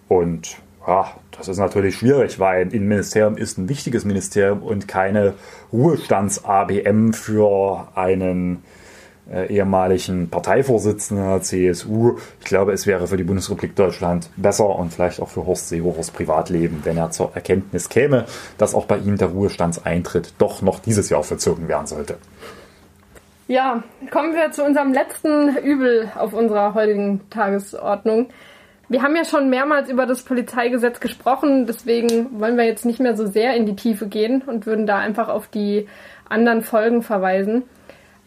Und 0.08 0.58
ja, 0.86 1.08
das 1.32 1.48
ist 1.48 1.58
natürlich 1.58 1.96
schwierig, 1.96 2.40
weil 2.40 2.62
ein 2.62 2.72
Innenministerium 2.72 3.38
ist 3.38 3.58
ein 3.58 3.70
wichtiges 3.70 4.06
Ministerium 4.06 4.62
und 4.62 4.88
keine 4.88 5.34
Ruhestands-ABM 5.74 7.14
für 7.14 7.88
einen 7.96 8.64
ehemaligen 9.50 10.30
Parteivorsitzenden 10.30 11.28
der 11.28 11.42
CSU. 11.42 12.18
Ich 12.40 12.46
glaube, 12.46 12.74
es 12.74 12.86
wäre 12.86 13.08
für 13.08 13.18
die 13.18 13.24
Bundesrepublik 13.24 13.76
Deutschland 13.76 14.30
besser 14.38 14.68
und 14.76 14.94
vielleicht 14.94 15.20
auch 15.22 15.30
für 15.30 15.46
Horst 15.46 15.70
Seehofers 15.70 16.12
Privatleben, 16.12 16.82
wenn 16.84 16.98
er 16.98 17.12
zur 17.12 17.32
Erkenntnis 17.34 17.90
käme, 17.90 18.26
dass 18.58 18.76
auch 18.76 18.86
bei 18.86 18.98
ihm 18.98 19.18
der 19.18 19.30
Ruhestandseintritt 19.30 20.34
doch 20.38 20.62
noch 20.62 20.80
dieses 20.80 21.10
Jahr 21.10 21.24
verzogen 21.24 21.68
werden 21.68 21.88
sollte. 21.88 22.18
Ja, 23.48 23.84
kommen 24.12 24.34
wir 24.34 24.52
zu 24.52 24.64
unserem 24.64 24.92
letzten 24.92 25.56
Übel 25.58 26.12
auf 26.16 26.34
unserer 26.34 26.74
heutigen 26.74 27.22
Tagesordnung. 27.30 28.28
Wir 28.90 29.02
haben 29.02 29.16
ja 29.16 29.26
schon 29.26 29.50
mehrmals 29.50 29.90
über 29.90 30.06
das 30.06 30.24
Polizeigesetz 30.24 31.00
gesprochen, 31.00 31.66
deswegen 31.66 32.40
wollen 32.40 32.58
wir 32.58 32.66
jetzt 32.66 32.86
nicht 32.86 33.00
mehr 33.00 33.16
so 33.16 33.26
sehr 33.26 33.56
in 33.56 33.66
die 33.66 33.76
Tiefe 33.76 34.08
gehen 34.08 34.44
und 34.46 34.68
würden 34.68 34.86
da 34.86 34.98
einfach 34.98 35.28
auf 35.30 35.48
die 35.48 35.88
anderen 36.30 36.62
Folgen 36.62 37.02
verweisen. 37.02 37.64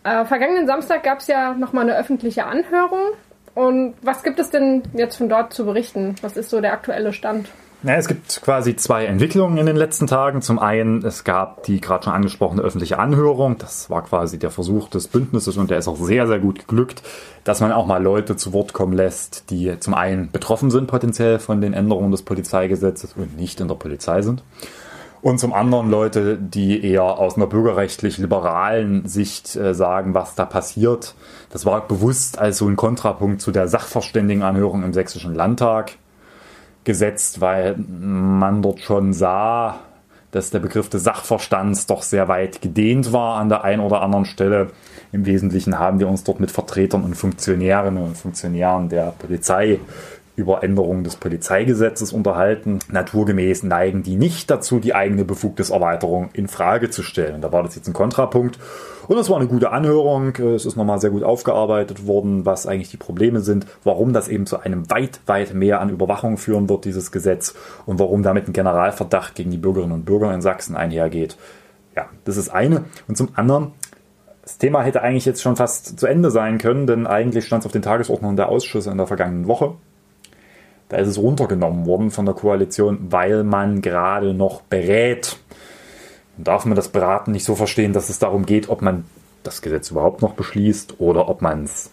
Äh, 0.09 0.25
vergangenen 0.25 0.67
Samstag 0.67 1.03
gab 1.03 1.19
es 1.19 1.27
ja 1.27 1.55
nochmal 1.55 1.85
eine 1.85 1.99
öffentliche 1.99 2.47
Anhörung. 2.47 3.13
Und 3.55 3.95
was 4.03 4.23
gibt 4.23 4.39
es 4.39 4.51
denn 4.51 4.83
jetzt 4.95 5.17
von 5.17 5.29
dort 5.29 5.53
zu 5.53 5.67
berichten? 5.67 6.15
Was 6.23 6.37
ist 6.37 6.51
so 6.51 6.61
der 6.61 6.73
aktuelle 6.73 7.13
Stand? 7.13 7.49
Ja, 7.83 7.95
es 7.95 8.09
gibt 8.09 8.41
quasi 8.43 8.75
zwei 8.75 9.05
Entwicklungen 9.05 9.57
in 9.59 9.67
den 9.67 9.77
letzten 9.77 10.07
Tagen. 10.07 10.43
Zum 10.43 10.59
einen, 10.59 11.05
es 11.05 11.25
gab 11.25 11.63
die 11.65 11.81
gerade 11.81 12.05
schon 12.05 12.13
angesprochene 12.13 12.63
öffentliche 12.63 12.99
Anhörung. 12.99 13.57
Das 13.59 13.89
war 13.91 14.03
quasi 14.03 14.39
der 14.39 14.51
Versuch 14.51 14.89
des 14.89 15.09
Bündnisses 15.09 15.57
und 15.57 15.71
der 15.71 15.79
ist 15.79 15.89
auch 15.89 15.97
sehr, 15.97 16.27
sehr 16.27 16.39
gut 16.39 16.61
geglückt, 16.61 17.03
dass 17.45 17.61
man 17.61 17.71
auch 17.71 17.87
mal 17.87 18.03
Leute 18.03 18.37
zu 18.37 18.53
Wort 18.53 18.73
kommen 18.73 18.95
lässt, 18.95 19.51
die 19.51 19.79
zum 19.79 19.95
einen 19.95 20.31
betroffen 20.31 20.71
sind 20.71 20.89
potenziell 20.89 21.39
von 21.39 21.61
den 21.61 21.73
Änderungen 21.73 22.11
des 22.11 22.23
Polizeigesetzes 22.23 23.13
und 23.15 23.37
nicht 23.37 23.61
in 23.61 23.69
der 23.69 23.77
Polizei 23.77 24.23
sind 24.23 24.43
und 25.21 25.39
zum 25.39 25.53
anderen 25.53 25.91
Leute, 25.91 26.37
die 26.37 26.85
eher 26.85 27.03
aus 27.03 27.37
einer 27.37 27.47
bürgerrechtlich-liberalen 27.47 29.07
Sicht 29.07 29.57
äh, 29.57 29.75
sagen, 29.75 30.15
was 30.15 30.35
da 30.35 30.45
passiert. 30.45 31.15
Das 31.51 31.67
war 31.67 31.87
bewusst 31.87 32.39
als 32.39 32.59
so 32.59 32.69
ein 32.69 32.77
Kontrapunkt 32.77 33.41
zu 33.41 33.51
der 33.51 33.69
Sachverständigenanhörung 33.69 34.83
im 34.83 34.93
Sächsischen 34.93 35.35
Landtag 35.35 35.93
gesetzt, 36.85 37.41
weil 37.41 37.77
man 37.77 38.63
dort 38.63 38.81
schon 38.81 39.13
sah, 39.13 39.81
dass 40.31 40.51
der 40.51 40.59
Begriff 40.59 40.89
des 40.89 41.05
Sachverstands 41.05 41.87
doch 41.87 42.03
sehr 42.03 42.29
weit 42.29 42.61
gedehnt 42.61 43.13
war 43.13 43.39
an 43.39 43.49
der 43.49 43.65
einen 43.65 43.81
oder 43.81 44.03
anderen 44.03 44.27
Stelle. 44.27 44.69
Im 45.11 45.25
Wesentlichen 45.25 45.79
haben 45.79 46.01
wir 46.01 46.09
uns 46.09 46.23
dort 46.23 46.39
mit 46.39 46.51
Vertretern 46.51 47.03
und 47.03 47.15
Funktionärinnen 47.15 48.03
und 48.03 48.17
Funktionären 48.17 48.91
der 48.91 49.15
Polizei 49.19 49.81
über 50.39 50.63
Änderungen 50.63 51.03
des 51.03 51.17
Polizeigesetzes 51.17 52.13
unterhalten. 52.13 52.79
Naturgemäß 52.91 53.65
neigen 53.65 54.05
die 54.05 54.17
nicht 54.17 54.51
dazu, 54.51 54.79
die 54.79 54.95
eigene 54.95 55.25
Befugniserweiterung 55.25 56.31
in 56.33 56.47
Frage 56.47 56.91
zu 56.91 57.03
stellen. 57.03 57.41
Da 57.41 57.53
war 57.53 57.65
das 57.65 57.75
jetzt 57.75 57.89
ein 57.89 57.93
Kontrapunkt. 57.93 58.59
Und 59.09 59.19
es 59.19 59.29
war 59.29 59.39
eine 59.39 59.49
gute 59.49 59.73
Anhörung. 59.73 60.37
Es 60.37 60.65
ist 60.65 60.77
nochmal 60.77 61.01
sehr 61.01 61.11
gut 61.11 61.25
aufgearbeitet 61.25 62.07
worden, 62.07 62.47
was 62.47 62.67
eigentlich 62.67 62.91
die 62.91 62.99
Probleme 62.99 63.41
sind, 63.41 63.67
warum 63.83 64.13
das 64.13 64.29
eben 64.29 64.47
zu 64.47 64.61
einem 64.61 64.89
weit, 64.91 65.21
weit 65.27 65.55
mehr 65.55 65.81
an 65.81 65.91
Überwachung 65.91 66.37
führen 66.37 66.69
wird, 66.69 66.85
dieses 66.85 67.11
Gesetz, 67.11 67.55
und 67.85 67.99
warum 67.99 68.23
damit 68.23 68.47
ein 68.47 68.53
Generalverdacht 68.53 69.35
gegen 69.35 69.51
die 69.51 69.57
Bürgerinnen 69.57 69.93
und 69.93 70.05
Bürger 70.05 70.33
in 70.33 70.41
Sachsen 70.41 70.77
einhergeht. 70.77 71.37
Ja, 71.97 72.07
das 72.25 72.37
ist 72.37 72.51
eine. 72.51 72.85
Und 73.09 73.17
zum 73.17 73.31
anderen, 73.35 73.73
das 74.43 74.59
Thema 74.59 74.83
hätte 74.83 75.03
eigentlich 75.03 75.25
jetzt 75.25 75.43
schon 75.43 75.57
fast 75.57 75.99
zu 75.99 76.07
Ende 76.07 76.31
sein 76.31 76.59
können, 76.59 76.87
denn 76.87 77.09
eigentlich 77.09 77.45
stand 77.45 77.63
es 77.63 77.67
auf 77.67 77.73
den 77.73 77.83
Tagesordnungen 77.83 78.37
der 78.37 78.51
Ausschüsse 78.51 78.91
in 78.91 78.99
der 78.99 79.09
vergangenen 79.09 79.49
Woche. 79.49 79.75
Da 80.89 80.97
ist 80.97 81.09
es 81.09 81.19
runtergenommen 81.19 81.87
worden 81.87 82.11
von 82.11 82.25
der 82.25 82.35
Koalition, 82.35 82.99
weil 83.11 83.45
man 83.45 83.83
gerade 83.83 84.33
noch 84.33 84.63
berät. 84.63 85.37
Dann 86.37 86.45
darf 86.45 86.65
man 86.65 86.77
das 86.77 86.89
Beraten 86.89 87.33
nicht 87.33 87.45
so 87.45 87.55
verstehen, 87.55 87.93
dass 87.93 88.09
es 88.09 88.19
darum 88.19 88.47
geht, 88.47 88.69
ob 88.69 88.81
man 88.81 89.05
das 89.43 89.63
Gesetz 89.63 89.91
überhaupt 89.91 90.23
noch 90.23 90.35
beschließt 90.35 91.01
oder 91.01 91.29
ob 91.29 91.43
man 91.43 91.65
es 91.65 91.91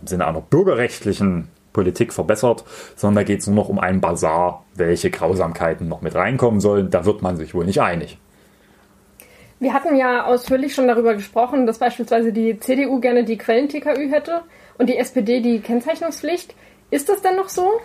im 0.00 0.06
Sinne 0.06 0.26
einer 0.26 0.40
bürgerrechtlichen 0.40 1.48
Politik 1.72 2.12
verbessert, 2.12 2.64
sondern 2.96 3.16
da 3.16 3.22
geht 3.24 3.40
es 3.40 3.46
nur 3.46 3.56
noch 3.56 3.68
um 3.68 3.78
einen 3.78 4.00
Bazar, 4.00 4.64
welche 4.74 5.10
Grausamkeiten 5.10 5.88
noch 5.88 6.02
mit 6.02 6.14
reinkommen 6.14 6.60
sollen. 6.60 6.90
Da 6.90 7.04
wird 7.04 7.22
man 7.22 7.36
sich 7.36 7.54
wohl 7.54 7.64
nicht 7.64 7.80
einig. 7.80 8.18
Wir 9.60 9.72
hatten 9.72 9.96
ja 9.96 10.26
ausführlich 10.26 10.74
schon 10.74 10.88
darüber 10.88 11.14
gesprochen, 11.14 11.66
dass 11.66 11.78
beispielsweise 11.78 12.32
die 12.32 12.58
CDU 12.58 13.00
gerne 13.00 13.24
die 13.24 13.38
Quellen-TKÜ 13.38 14.10
hätte 14.10 14.42
und 14.78 14.88
die 14.88 14.96
SPD 14.96 15.40
die 15.40 15.60
Kennzeichnungspflicht. 15.60 16.54
Ist 16.94 17.08
das 17.08 17.22
denn 17.22 17.34
noch 17.34 17.48
so? 17.48 17.80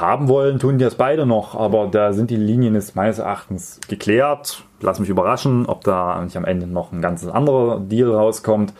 Haben 0.00 0.26
wollen 0.26 0.58
tun 0.58 0.78
die 0.78 0.84
das 0.84 0.96
beide 0.96 1.26
noch, 1.26 1.54
aber 1.54 1.86
da 1.86 2.12
sind 2.12 2.28
die 2.28 2.36
Linien 2.36 2.74
jetzt 2.74 2.96
meines 2.96 3.20
Erachtens 3.20 3.78
geklärt. 3.86 4.64
Lass 4.80 4.98
mich 4.98 5.08
überraschen, 5.08 5.66
ob 5.66 5.84
da 5.84 6.20
nicht 6.24 6.36
am 6.36 6.44
Ende 6.44 6.66
noch 6.66 6.90
ein 6.90 7.00
ganz 7.00 7.24
anderer 7.24 7.78
Deal 7.78 8.10
rauskommt. 8.10 8.72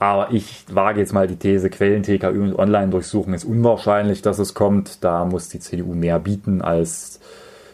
Aber 0.00 0.32
ich 0.32 0.64
wage 0.68 0.98
jetzt 0.98 1.12
mal 1.12 1.28
die 1.28 1.36
These, 1.36 1.70
Quellen, 1.70 2.02
TKÜ 2.02 2.42
und 2.42 2.58
Online-Durchsuchung 2.58 3.34
ist 3.34 3.44
unwahrscheinlich, 3.44 4.20
dass 4.20 4.40
es 4.40 4.52
kommt. 4.52 5.04
Da 5.04 5.24
muss 5.24 5.48
die 5.48 5.60
CDU 5.60 5.94
mehr 5.94 6.18
bieten, 6.18 6.60
als 6.60 7.20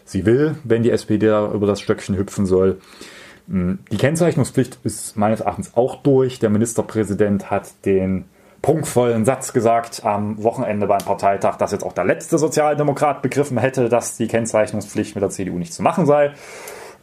sie 0.05 0.27
will, 0.27 0.57
wenn 0.63 0.83
die 0.83 0.91
SPD 0.91 1.27
über 1.55 1.65
das 1.65 1.81
Stöckchen 1.81 2.15
hüpfen 2.15 2.45
soll. 2.45 2.79
Hm, 3.47 3.79
die 3.91 3.97
Kennzeichnungspflicht 3.97 4.77
ist 4.83 5.17
meines 5.17 5.39
Erachtens 5.41 5.75
auch 5.75 6.03
durch. 6.03 6.37
Der 6.37 6.51
Ministerpräsident 6.51 7.49
hat 7.49 7.83
den 7.83 8.25
prunkvollen 8.63 9.25
Satz 9.25 9.53
gesagt 9.53 10.03
am 10.05 10.41
Wochenende 10.41 10.87
beim 10.87 11.03
Parteitag, 11.03 11.57
dass 11.57 11.73
jetzt 11.73 11.83
auch 11.83 11.93
der 11.93 12.05
letzte 12.05 12.37
Sozialdemokrat 12.37 13.21
begriffen 13.21 13.57
hätte, 13.57 13.89
dass 13.89 14.17
die 14.17 14.27
Kennzeichnungspflicht 14.27 15.15
mit 15.15 15.21
der 15.21 15.29
CDU 15.29 15.59
nicht 15.59 15.73
zu 15.73 15.83
machen 15.83 16.05
sei. 16.05 16.31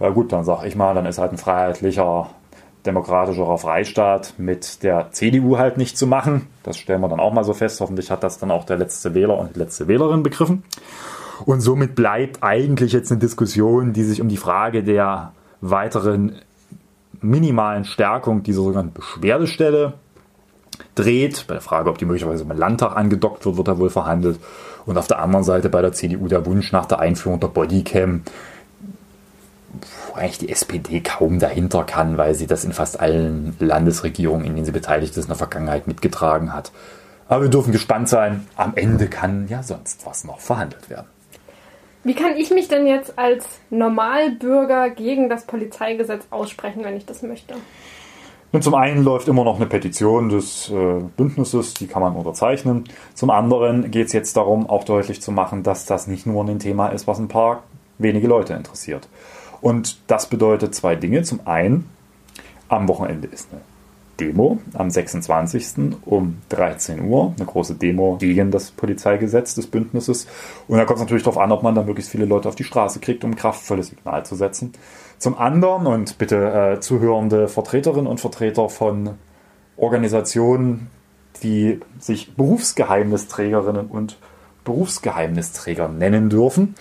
Ja 0.01 0.09
gut, 0.09 0.33
dann 0.33 0.43
sage 0.43 0.67
ich 0.67 0.75
mal, 0.75 0.95
dann 0.95 1.05
ist 1.05 1.19
halt 1.19 1.33
ein 1.33 1.39
freiheitlicher 1.39 2.31
demokratischerer 2.87 3.59
Freistaat 3.59 4.35
mit 4.39 4.83
der 4.83 5.13
CDU 5.13 5.59
halt 5.59 5.77
nicht 5.77 5.99
zu 5.99 6.07
machen. 6.07 6.47
Das 6.63 6.79
stellen 6.79 7.03
wir 7.03 7.09
dann 7.09 7.21
auch 7.21 7.35
mal 7.35 7.45
so 7.45 7.53
fest. 7.53 7.79
Hoffentlich 7.83 8.11
hat 8.11 8.23
das 8.23 8.39
dann 8.39 8.51
auch 8.51 8.65
der 8.65 8.79
letzte 8.79 9.15
Wähler 9.15 9.39
und 9.39 9.55
die 9.55 9.59
letzte 9.59 9.87
Wählerin 9.87 10.23
begriffen. 10.23 10.65
Und 11.45 11.61
somit 11.61 11.95
bleibt 11.95 12.43
eigentlich 12.43 12.93
jetzt 12.93 13.11
eine 13.11 13.21
Diskussion, 13.21 13.93
die 13.93 14.05
sich 14.05 14.23
um 14.23 14.29
die 14.29 14.39
Frage 14.39 14.83
der 14.83 15.33
weiteren 15.61 16.37
minimalen 17.21 17.85
Stärkung 17.85 18.43
dieser 18.43 18.63
sogenannten 18.63 18.95
Beschwerdestelle 18.95 19.93
dreht. 20.95 21.47
Bei 21.47 21.55
der 21.55 21.61
Frage, 21.61 21.91
ob 21.91 21.99
die 21.99 22.05
möglicherweise 22.05 22.45
im 22.45 22.57
Landtag 22.57 22.97
angedockt 22.97 23.45
wird, 23.47 23.57
wird 23.57 23.69
da 23.69 23.79
wohl 23.79 23.91
verhandelt. 23.91 24.39
Und 24.87 24.97
auf 24.97 25.07
der 25.07 25.21
anderen 25.21 25.45
Seite 25.45 25.69
bei 25.69 25.83
der 25.83 25.93
CDU 25.93 26.29
der 26.29 26.47
Wunsch 26.47 26.73
nach 26.73 26.87
der 26.87 27.01
Einführung 27.01 27.41
der 27.41 27.49
Bodycam, 27.49 28.23
wo 30.09 30.19
eigentlich 30.19 30.39
die 30.39 30.49
SPD 30.49 31.01
kaum 31.01 31.39
dahinter 31.39 31.85
kann, 31.85 32.19
weil 32.19 32.35
sie 32.35 32.47
das 32.47 32.65
in 32.65 32.73
fast 32.73 32.99
allen 32.99 33.57
Landesregierungen, 33.61 34.45
in 34.47 34.55
denen 34.55 34.67
sie 34.67 34.73
beteiligt 34.73 35.17
ist, 35.17 35.25
in 35.25 35.29
der 35.29 35.37
Vergangenheit 35.37 35.87
mitgetragen 35.87 36.53
hat. 36.53 36.73
Aber 37.29 37.43
wir 37.43 37.51
dürfen 37.51 37.73
gespannt 37.73 38.09
sein. 38.09 38.47
Am 38.57 38.73
Ende 38.75 39.07
kann 39.07 39.47
ja 39.49 39.63
sonst 39.63 40.05
was 40.05 40.25
noch 40.25 40.41
verhandelt 40.41 40.91
werden. 40.91 41.07
Wie 42.03 42.15
kann 42.15 42.37
ich 42.37 42.51
mich 42.51 42.69
denn 42.69 42.87
jetzt 42.87 43.19
als 43.19 43.47
Normalbürger 43.69 44.91
gegen 44.91 45.29
das 45.29 45.45
Polizeigesetz 45.45 46.25
aussprechen, 46.31 46.83
wenn 46.83 46.97
ich 46.97 47.05
das 47.05 47.23
möchte? 47.23 47.55
Und 48.53 48.65
zum 48.65 48.75
einen 48.75 49.05
läuft 49.05 49.29
immer 49.29 49.45
noch 49.45 49.57
eine 49.57 49.67
Petition 49.67 50.29
des 50.29 50.71
äh, 50.71 51.01
Bündnisses, 51.17 51.75
die 51.75 51.87
kann 51.87 52.03
man 52.03 52.17
unterzeichnen. 52.17 52.85
Zum 53.15 53.31
anderen 53.31 53.91
geht 53.91 54.09
es 54.09 54.13
jetzt 54.13 54.37
darum, 54.37 54.69
auch 54.69 54.85
deutlich 54.85 55.23
zu 55.23 55.31
machen, 55.31 55.63
dass 55.63 55.87
das 55.87 56.09
nicht 56.09 56.27
nur 56.27 56.45
ein 56.45 56.59
Thema 56.59 56.89
ist, 56.89 57.07
was 57.07 57.19
ein 57.19 57.29
paar 57.29 57.63
wenige 57.99 58.27
Leute 58.27 58.55
interessiert. 58.55 59.09
Und 59.61 59.99
das 60.09 60.27
bedeutet 60.27 60.75
zwei 60.75 60.97
Dinge. 60.97 61.23
Zum 61.23 61.47
einen, 61.47 61.89
am 62.69 62.89
Wochenende 62.89 63.29
ist 63.29 63.49
eine 63.53 63.61
Demo 64.21 64.59
am 64.75 64.91
26. 64.91 65.97
um 66.05 66.37
13 66.51 67.03
Uhr, 67.09 67.35
eine 67.37 67.47
große 67.47 67.75
Demo 67.75 68.17
gegen 68.19 68.51
das 68.51 68.71
Polizeigesetz 68.71 69.55
des 69.55 69.67
Bündnisses. 69.67 70.27
Und 70.69 70.79
da 70.79 70.85
kommt 70.85 70.99
es 70.99 71.03
natürlich 71.03 71.23
darauf 71.25 71.39
an, 71.39 71.53
ob 71.53 71.63
man 71.63 71.75
da 71.75 71.83
möglichst 71.83 72.13
viele 72.13 72.27
Leute 72.27 72.49
auf 72.49 72.55
die 72.55 72.65
Straße 72.65 73.01
kriegt, 73.01 73.25
um 73.25 73.31
ein 73.31 73.37
kraftvolles 73.37 73.89
Signal 73.89 74.25
zu 74.25 74.37
setzen. 74.37 74.73
Zum 75.19 75.39
anderen, 75.39 75.87
und 75.87 76.19
bitte 76.19 76.77
äh, 76.77 76.81
zuhörende 76.81 77.49
Vertreterinnen 77.49 78.07
und 78.07 78.21
Vertreter 78.21 78.69
von 78.69 79.15
Organisationen, 79.77 80.89
die 81.43 81.81
sich 81.99 82.35
Berufsgeheimnisträgerinnen 82.35 83.87
und 83.87 84.19
Berufsgeheimnisträger 84.65 85.89
nennen 85.89 86.29
dürfen, 86.29 86.75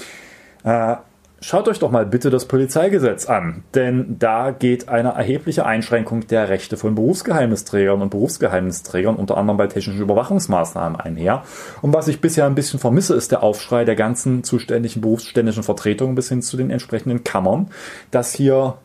äh, 0.63 0.97
Schaut 1.41 1.69
euch 1.69 1.79
doch 1.79 1.89
mal 1.89 2.05
bitte 2.05 2.29
das 2.29 2.45
Polizeigesetz 2.45 3.27
an, 3.27 3.63
denn 3.73 4.17
da 4.19 4.51
geht 4.51 4.89
eine 4.89 5.09
erhebliche 5.09 5.65
Einschränkung 5.65 6.27
der 6.27 6.49
Rechte 6.49 6.75
von 6.75 6.95
Berufsgeheimnisträgern 6.95 8.01
und 8.01 8.09
Berufsgeheimnisträgern, 8.09 9.15
unter 9.15 9.37
anderem 9.37 9.55
bei 9.57 9.67
technischen 9.67 10.01
Überwachungsmaßnahmen 10.01 10.99
einher. 10.99 11.43
Und 11.81 11.93
was 11.93 12.09
ich 12.09 12.19
bisher 12.19 12.45
ein 12.45 12.55
bisschen 12.55 12.79
vermisse, 12.79 13.15
ist 13.15 13.31
der 13.31 13.41
Aufschrei 13.41 13.85
der 13.85 13.95
ganzen 13.95 14.43
zuständigen 14.43 15.01
berufsständischen 15.01 15.63
Vertretungen 15.63 16.13
bis 16.13 16.27
hin 16.27 16.41
zu 16.41 16.57
den 16.57 16.71
entsprechenden 16.71 17.23
Kammern, 17.23 17.69
dass 18.11 18.33
hier 18.33 18.75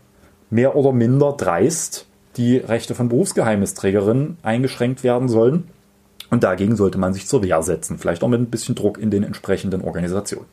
mehr 0.48 0.76
oder 0.76 0.92
minder 0.92 1.34
dreist 1.36 2.06
die 2.36 2.58
Rechte 2.58 2.94
von 2.94 3.08
Berufsgeheimnisträgerinnen 3.08 4.38
eingeschränkt 4.42 5.02
werden 5.02 5.28
sollen. 5.28 5.64
Und 6.30 6.44
dagegen 6.44 6.76
sollte 6.76 6.98
man 6.98 7.14
sich 7.14 7.26
zur 7.26 7.42
Wehr 7.42 7.62
setzen, 7.62 7.98
vielleicht 7.98 8.22
auch 8.22 8.28
mit 8.28 8.40
ein 8.40 8.50
bisschen 8.50 8.76
Druck 8.76 8.98
in 8.98 9.10
den 9.10 9.24
entsprechenden 9.24 9.82
Organisationen. 9.82 10.46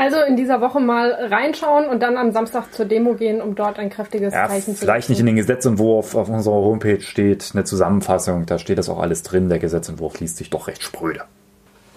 Also 0.00 0.16
in 0.22 0.34
dieser 0.34 0.62
Woche 0.62 0.80
mal 0.80 1.10
reinschauen 1.12 1.84
und 1.86 2.02
dann 2.02 2.16
am 2.16 2.32
Samstag 2.32 2.72
zur 2.72 2.86
Demo 2.86 3.12
gehen, 3.12 3.42
um 3.42 3.54
dort 3.54 3.78
ein 3.78 3.90
kräftiges 3.90 4.32
ja, 4.32 4.48
Zeichen 4.48 4.74
zu 4.74 4.80
Vielleicht 4.80 5.10
nicht 5.10 5.20
in 5.20 5.26
den 5.26 5.36
Gesetzentwurf 5.36 6.14
auf 6.14 6.30
unserer 6.30 6.54
Homepage 6.54 7.02
steht 7.02 7.50
eine 7.52 7.64
Zusammenfassung, 7.64 8.46
da 8.46 8.58
steht 8.58 8.78
das 8.78 8.88
auch 8.88 8.98
alles 8.98 9.22
drin. 9.24 9.50
Der 9.50 9.58
Gesetzentwurf 9.58 10.18
liest 10.18 10.38
sich 10.38 10.48
doch 10.48 10.68
recht 10.68 10.82
spröde. 10.82 11.24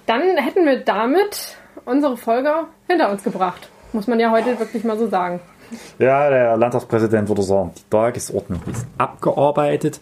Dann 0.06 0.36
hätten 0.36 0.66
wir 0.66 0.82
damit 0.82 1.56
unsere 1.86 2.18
Folge 2.18 2.52
hinter 2.90 3.10
uns 3.10 3.24
gebracht. 3.24 3.70
Muss 3.94 4.06
man 4.06 4.20
ja 4.20 4.32
heute 4.32 4.60
wirklich 4.60 4.84
mal 4.84 4.98
so 4.98 5.08
sagen. 5.08 5.40
Ja, 5.98 6.30
der 6.30 6.58
Landtagspräsident 6.58 7.30
würde 7.30 7.42
sagen, 7.42 7.72
die 7.78 7.90
Tagesordnung 7.90 8.64
ist 8.70 8.86
abgearbeitet. 8.98 10.02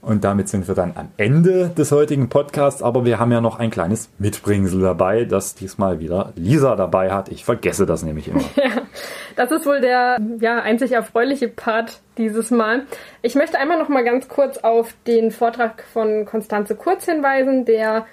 Und 0.00 0.22
damit 0.22 0.48
sind 0.48 0.68
wir 0.68 0.74
dann 0.74 0.92
am 0.94 1.08
Ende 1.16 1.70
des 1.70 1.90
heutigen 1.90 2.28
Podcasts. 2.28 2.82
Aber 2.82 3.04
wir 3.04 3.18
haben 3.18 3.32
ja 3.32 3.40
noch 3.40 3.58
ein 3.58 3.70
kleines 3.70 4.10
Mitbringsel 4.18 4.80
dabei, 4.80 5.24
das 5.24 5.54
diesmal 5.54 5.98
wieder 5.98 6.32
Lisa 6.36 6.76
dabei 6.76 7.10
hat. 7.10 7.28
Ich 7.30 7.44
vergesse 7.44 7.84
das 7.84 8.02
nämlich 8.02 8.28
immer. 8.28 8.44
Ja, 8.56 8.82
das 9.36 9.50
ist 9.50 9.66
wohl 9.66 9.80
der 9.80 10.18
ja, 10.40 10.60
einzig 10.62 10.92
erfreuliche 10.92 11.48
Part 11.48 12.00
dieses 12.16 12.50
Mal. 12.50 12.82
Ich 13.22 13.34
möchte 13.34 13.58
einmal 13.58 13.78
noch 13.78 13.88
mal 13.88 14.04
ganz 14.04 14.28
kurz 14.28 14.58
auf 14.58 14.94
den 15.06 15.30
Vortrag 15.30 15.84
von 15.92 16.24
Konstanze 16.26 16.76
Kurz 16.76 17.04
hinweisen, 17.04 17.64
der 17.64 18.06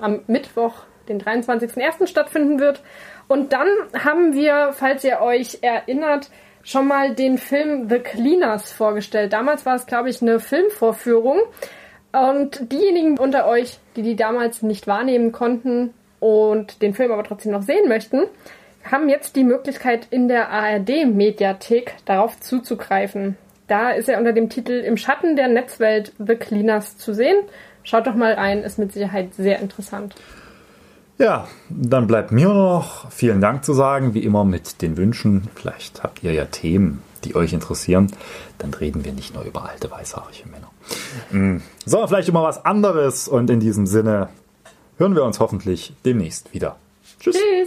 am 0.00 0.20
Mittwoch, 0.26 0.74
den 1.08 1.20
23.01. 1.20 2.06
stattfinden 2.06 2.58
wird. 2.58 2.82
Und 3.28 3.52
dann 3.52 3.68
haben 3.92 4.34
wir, 4.34 4.70
falls 4.72 5.04
ihr 5.04 5.20
euch 5.20 5.58
erinnert, 5.62 6.30
schon 6.68 6.86
mal 6.86 7.14
den 7.14 7.38
Film 7.38 7.88
The 7.88 7.98
Cleaners 7.98 8.72
vorgestellt. 8.72 9.32
Damals 9.32 9.64
war 9.64 9.74
es, 9.74 9.86
glaube 9.86 10.10
ich, 10.10 10.20
eine 10.20 10.38
Filmvorführung. 10.38 11.38
Und 12.12 12.72
diejenigen 12.72 13.18
unter 13.18 13.46
euch, 13.46 13.78
die 13.96 14.02
die 14.02 14.16
damals 14.16 14.62
nicht 14.62 14.86
wahrnehmen 14.86 15.32
konnten 15.32 15.94
und 16.20 16.82
den 16.82 16.92
Film 16.92 17.10
aber 17.10 17.24
trotzdem 17.24 17.52
noch 17.52 17.62
sehen 17.62 17.88
möchten, 17.88 18.22
haben 18.84 19.08
jetzt 19.08 19.34
die 19.36 19.44
Möglichkeit 19.44 20.08
in 20.10 20.28
der 20.28 20.50
ARD-Mediathek 20.50 21.94
darauf 22.04 22.38
zuzugreifen. 22.40 23.38
Da 23.66 23.90
ist 23.90 24.08
er 24.08 24.18
unter 24.18 24.32
dem 24.32 24.50
Titel 24.50 24.72
Im 24.72 24.98
Schatten 24.98 25.36
der 25.36 25.48
Netzwelt 25.48 26.12
The 26.18 26.34
Cleaners 26.34 26.98
zu 26.98 27.14
sehen. 27.14 27.36
Schaut 27.82 28.06
doch 28.06 28.14
mal 28.14 28.36
ein, 28.36 28.62
ist 28.62 28.78
mit 28.78 28.92
Sicherheit 28.92 29.34
sehr 29.34 29.60
interessant. 29.60 30.14
Ja, 31.18 31.48
dann 31.68 32.06
bleibt 32.06 32.30
mir 32.30 32.48
noch 32.48 33.10
vielen 33.10 33.40
Dank 33.40 33.64
zu 33.64 33.72
sagen, 33.72 34.14
wie 34.14 34.22
immer 34.22 34.44
mit 34.44 34.82
den 34.82 34.96
Wünschen. 34.96 35.48
Vielleicht 35.56 36.04
habt 36.04 36.22
ihr 36.22 36.32
ja 36.32 36.44
Themen, 36.44 37.02
die 37.24 37.34
euch 37.34 37.52
interessieren. 37.52 38.12
Dann 38.58 38.72
reden 38.72 39.04
wir 39.04 39.12
nicht 39.12 39.34
nur 39.34 39.42
über 39.42 39.68
alte 39.68 39.90
weißhaarige 39.90 40.48
Männer. 40.48 40.70
Mm, 41.32 41.60
sondern 41.84 42.08
vielleicht 42.08 42.28
immer 42.28 42.44
was 42.44 42.64
anderes. 42.64 43.26
Und 43.26 43.50
in 43.50 43.58
diesem 43.58 43.86
Sinne 43.86 44.28
hören 44.96 45.16
wir 45.16 45.24
uns 45.24 45.40
hoffentlich 45.40 45.92
demnächst 46.04 46.54
wieder. 46.54 46.76
Tschüss. 47.18 47.36
Tschüss. 47.36 47.66